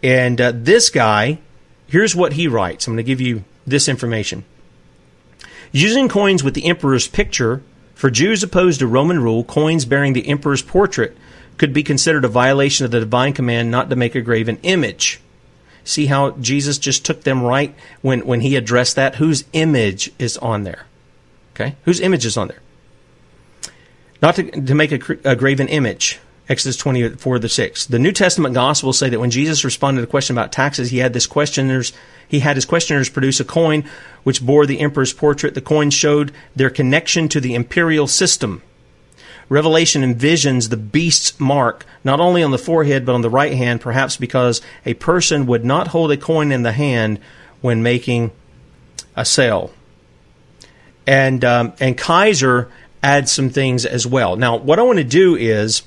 [0.03, 1.39] and uh, this guy,
[1.87, 2.87] here's what he writes.
[2.87, 4.45] I'm going to give you this information.
[5.71, 7.61] Using coins with the emperor's picture,
[7.95, 11.15] for Jews opposed to Roman rule, coins bearing the emperor's portrait
[11.57, 15.19] could be considered a violation of the divine command not to make a graven image.
[15.83, 19.15] See how Jesus just took them right when, when he addressed that?
[19.15, 20.85] Whose image is on there?
[21.53, 21.75] Okay?
[21.85, 22.61] Whose image is on there?
[24.21, 26.19] not to, to make a, a graven image.
[26.49, 27.85] Exodus 24 to 6.
[27.85, 30.97] The New Testament Gospels say that when Jesus responded to a question about taxes, he
[30.97, 31.93] had this questioners
[32.29, 33.83] he had his questioners produce a coin
[34.23, 35.55] which bore the emperor's portrait.
[35.55, 38.61] The coin showed their connection to the imperial system.
[39.49, 43.81] Revelation envisions the beast's mark not only on the forehead but on the right hand,
[43.81, 47.19] perhaps because a person would not hold a coin in the hand
[47.61, 48.29] when making
[49.15, 49.73] a sale.
[51.07, 52.69] And um, and Kayser
[53.01, 54.35] adds some things as well.
[54.35, 55.81] Now, what I want to do is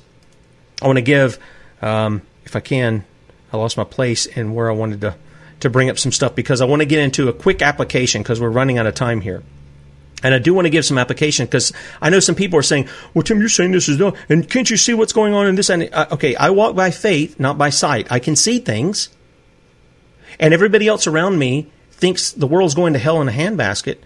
[0.83, 1.39] I want to give,
[1.81, 3.05] um, if I can,
[3.53, 5.15] I lost my place and where I wanted to
[5.61, 8.41] to bring up some stuff because I want to get into a quick application because
[8.41, 9.45] we're running out of time here.
[10.25, 12.89] And I do want to give some application because I know some people are saying,
[13.15, 15.55] "Well, Tim, you're saying this is no, and can't you see what's going on in
[15.55, 18.11] this?" And uh, okay, I walk by faith, not by sight.
[18.11, 19.09] I can see things,
[20.39, 23.99] and everybody else around me thinks the world's going to hell in a handbasket.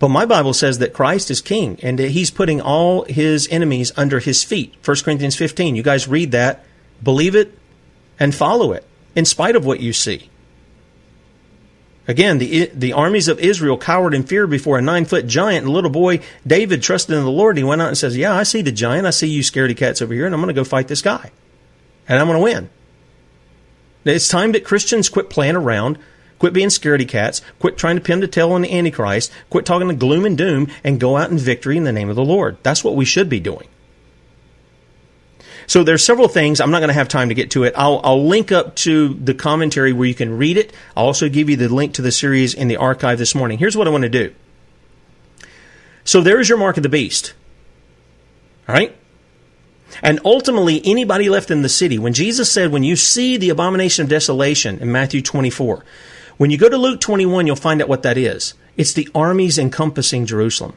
[0.00, 3.92] But my Bible says that Christ is king and that he's putting all his enemies
[3.96, 4.74] under his feet.
[4.84, 5.76] 1 Corinthians 15.
[5.76, 6.64] You guys read that,
[7.02, 7.56] believe it,
[8.18, 8.84] and follow it
[9.14, 10.30] in spite of what you see.
[12.08, 15.72] Again, the, the armies of Israel cowered in fear before a nine foot giant, and
[15.72, 17.58] little boy David trusted in the Lord.
[17.58, 19.06] He went out and says, Yeah, I see the giant.
[19.06, 21.30] I see you scaredy cats over here, and I'm going to go fight this guy.
[22.08, 22.70] And I'm going to win.
[24.04, 25.98] It's time that Christians quit playing around,
[26.40, 29.86] quit being scaredy cats, quit trying to pin the tail on the Antichrist, quit talking
[29.86, 32.56] to gloom and doom, and go out in victory in the name of the Lord.
[32.64, 33.68] That's what we should be doing.
[35.68, 36.60] So there's several things.
[36.60, 37.74] I'm not going to have time to get to it.
[37.76, 40.72] I'll, I'll link up to the commentary where you can read it.
[40.96, 43.58] I'll also give you the link to the series in the archive this morning.
[43.58, 44.34] Here's what I want to do.
[46.02, 47.34] So there's your mark of the beast.
[48.68, 48.96] All right?
[50.02, 54.04] And ultimately, anybody left in the city, when Jesus said, when you see the abomination
[54.04, 55.84] of desolation in Matthew 24,
[56.40, 58.54] when you go to Luke 21, you'll find out what that is.
[58.74, 60.74] It's the armies encompassing Jerusalem.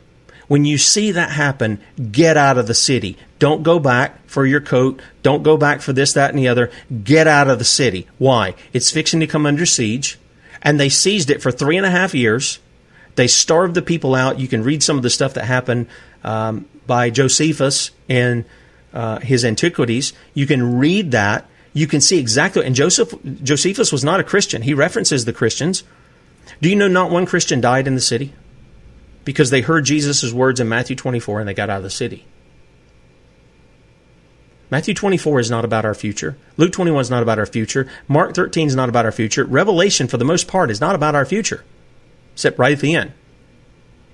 [0.50, 1.80] When you see that happen,
[2.12, 3.18] get out of the city.
[3.40, 5.02] Don't go back for your coat.
[5.22, 6.70] Don't go back for this, that, and the other.
[7.06, 8.10] Get out of the city.
[8.18, 8.56] Why?
[8.74, 10.20] It's fixing to come under siege.
[10.62, 12.60] And they seized it for three and a half years.
[13.16, 14.42] They starved the people out.
[14.42, 15.88] You can read some of the stuff that happened
[16.26, 18.44] um, by Josephus in
[18.94, 20.12] uh, his Antiquities.
[20.34, 21.46] You can read that.
[21.74, 22.66] You can see exactly.
[22.66, 24.62] And Joseph, Josephus was not a Christian.
[24.62, 25.84] He references the Christians.
[26.62, 28.34] Do you know not one Christian died in the city?
[29.26, 32.26] because they heard Jesus' words in Matthew 24 and they got out of the city.
[34.70, 36.36] Matthew 24 is not about our future.
[36.58, 37.88] Luke 21 is not about our future.
[38.08, 39.46] Mark 13 is not about our future.
[39.46, 41.64] Revelation, for the most part, is not about our future,
[42.34, 43.14] except right at the end.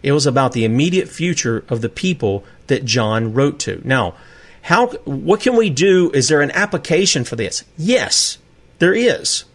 [0.04, 3.82] It was about the immediate future of the people that John wrote to.
[3.86, 4.16] Now,
[4.62, 6.12] how, what can we do?
[6.14, 7.64] Is there an application for this?
[7.78, 8.38] Yes,
[8.80, 9.46] there is.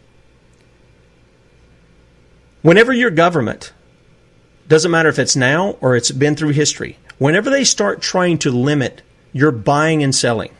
[2.62, 3.72] Whenever your government
[4.68, 6.98] doesn't matter if it's now or it's been through history.
[7.18, 9.02] Whenever they start trying to limit
[9.32, 10.50] your buying and selling,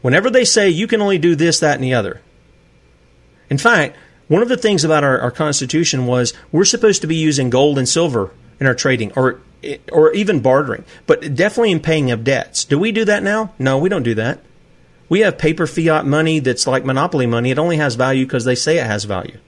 [0.00, 2.20] whenever they say you can only do this, that, and the other.
[3.48, 3.96] In fact,
[4.28, 7.78] one of the things about our, our Constitution was we're supposed to be using gold
[7.78, 9.40] and silver in our trading or
[9.92, 12.64] or even bartering, but definitely in paying of debts.
[12.64, 13.52] Do we do that now?
[13.58, 14.40] No, we don't do that.
[15.08, 17.50] We have paper fiat money that's like monopoly money.
[17.50, 19.38] It only has value because they say it has value.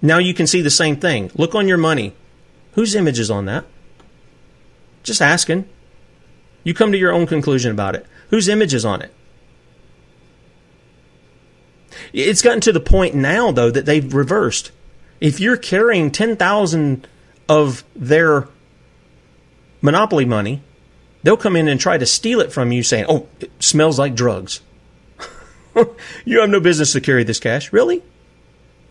[0.00, 1.30] Now you can see the same thing.
[1.34, 2.14] Look on your money.
[2.72, 3.64] Whose image is on that?
[5.02, 5.68] Just asking.
[6.64, 8.06] You come to your own conclusion about it.
[8.28, 9.12] Whose image is on it?
[12.12, 14.72] It's gotten to the point now, though, that they've reversed.
[15.20, 17.06] If you're carrying 10,000
[17.48, 18.48] of their
[19.82, 20.62] monopoly money,
[21.22, 24.14] they'll come in and try to steal it from you saying, oh, it smells like
[24.14, 24.60] drugs.
[26.24, 27.72] you have no business to carry this cash.
[27.72, 28.02] Really?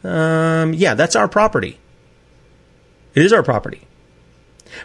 [0.03, 1.79] Um, yeah, that's our property.
[3.15, 3.81] It is our property.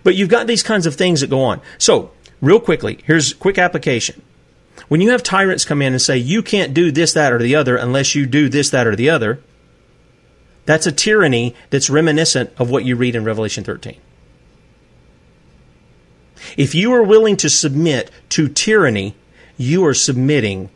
[0.03, 1.61] But you've got these kinds of things that go on.
[1.79, 4.23] So, real quickly, here's quick application.
[4.89, 7.55] When you have tyrants come in and say, you can't do this, that, or the
[7.55, 9.41] other unless you do this, that, or the other,
[10.67, 13.97] that's a tyranny that's reminiscent of what you read in Revelation 13.
[16.57, 19.15] If you are willing to submit to tyranny,
[19.57, 20.71] you are submitting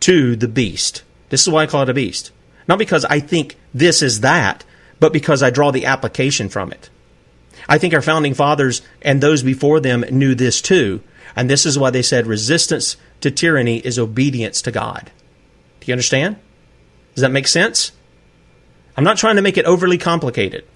[0.00, 1.02] to the beast.
[1.28, 2.30] This is why I call it a beast.
[2.66, 4.64] Not because I think this is that,
[5.00, 6.90] but because I draw the application from it.
[7.68, 11.02] I think our founding fathers and those before them knew this too.
[11.36, 15.10] And this is why they said resistance to tyranny is obedience to God.
[15.80, 16.36] Do you understand?
[17.14, 17.92] Does that make sense?
[18.98, 20.66] I'm not trying to make it overly complicated.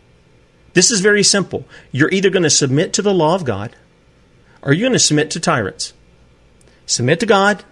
[0.74, 1.66] This is very simple.
[1.90, 3.74] You're either going to submit to the law of God
[4.62, 5.92] or you're going to submit to tyrants.
[6.86, 7.64] Submit to God,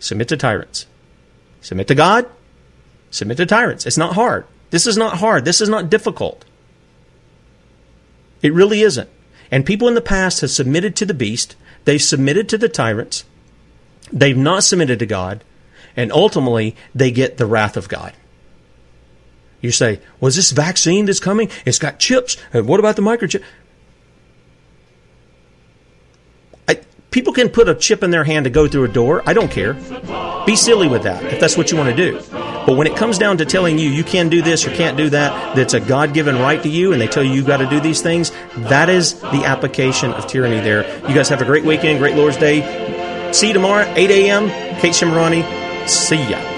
[0.00, 0.86] submit to tyrants.
[1.60, 2.28] Submit to God,
[3.12, 3.84] Submit to tyrants.
[3.84, 4.46] It's not hard.
[4.70, 5.44] This is not hard.
[5.44, 6.46] This is not difficult.
[8.40, 9.10] It really isn't.
[9.50, 13.24] And people in the past have submitted to the beast, they've submitted to the tyrants,
[14.10, 15.44] they've not submitted to God,
[15.94, 18.14] and ultimately they get the wrath of God.
[19.62, 21.48] You say, was this vaccine that's coming?
[21.64, 22.36] It's got chips.
[22.52, 23.42] And what about the microchip?
[27.12, 29.22] People can put a chip in their hand to go through a door.
[29.26, 29.74] I don't care.
[30.46, 32.18] Be silly with that if that's what you want to do.
[32.30, 35.10] But when it comes down to telling you you can do this or can't do
[35.10, 37.68] that, that's a God given right to you, and they tell you you've got to
[37.68, 40.86] do these things, that is the application of tyranny there.
[41.06, 43.30] You guys have a great weekend, great Lord's Day.
[43.32, 44.48] See you tomorrow, 8 a.m.
[44.80, 45.86] Kate Shimarani.
[45.86, 46.51] See ya.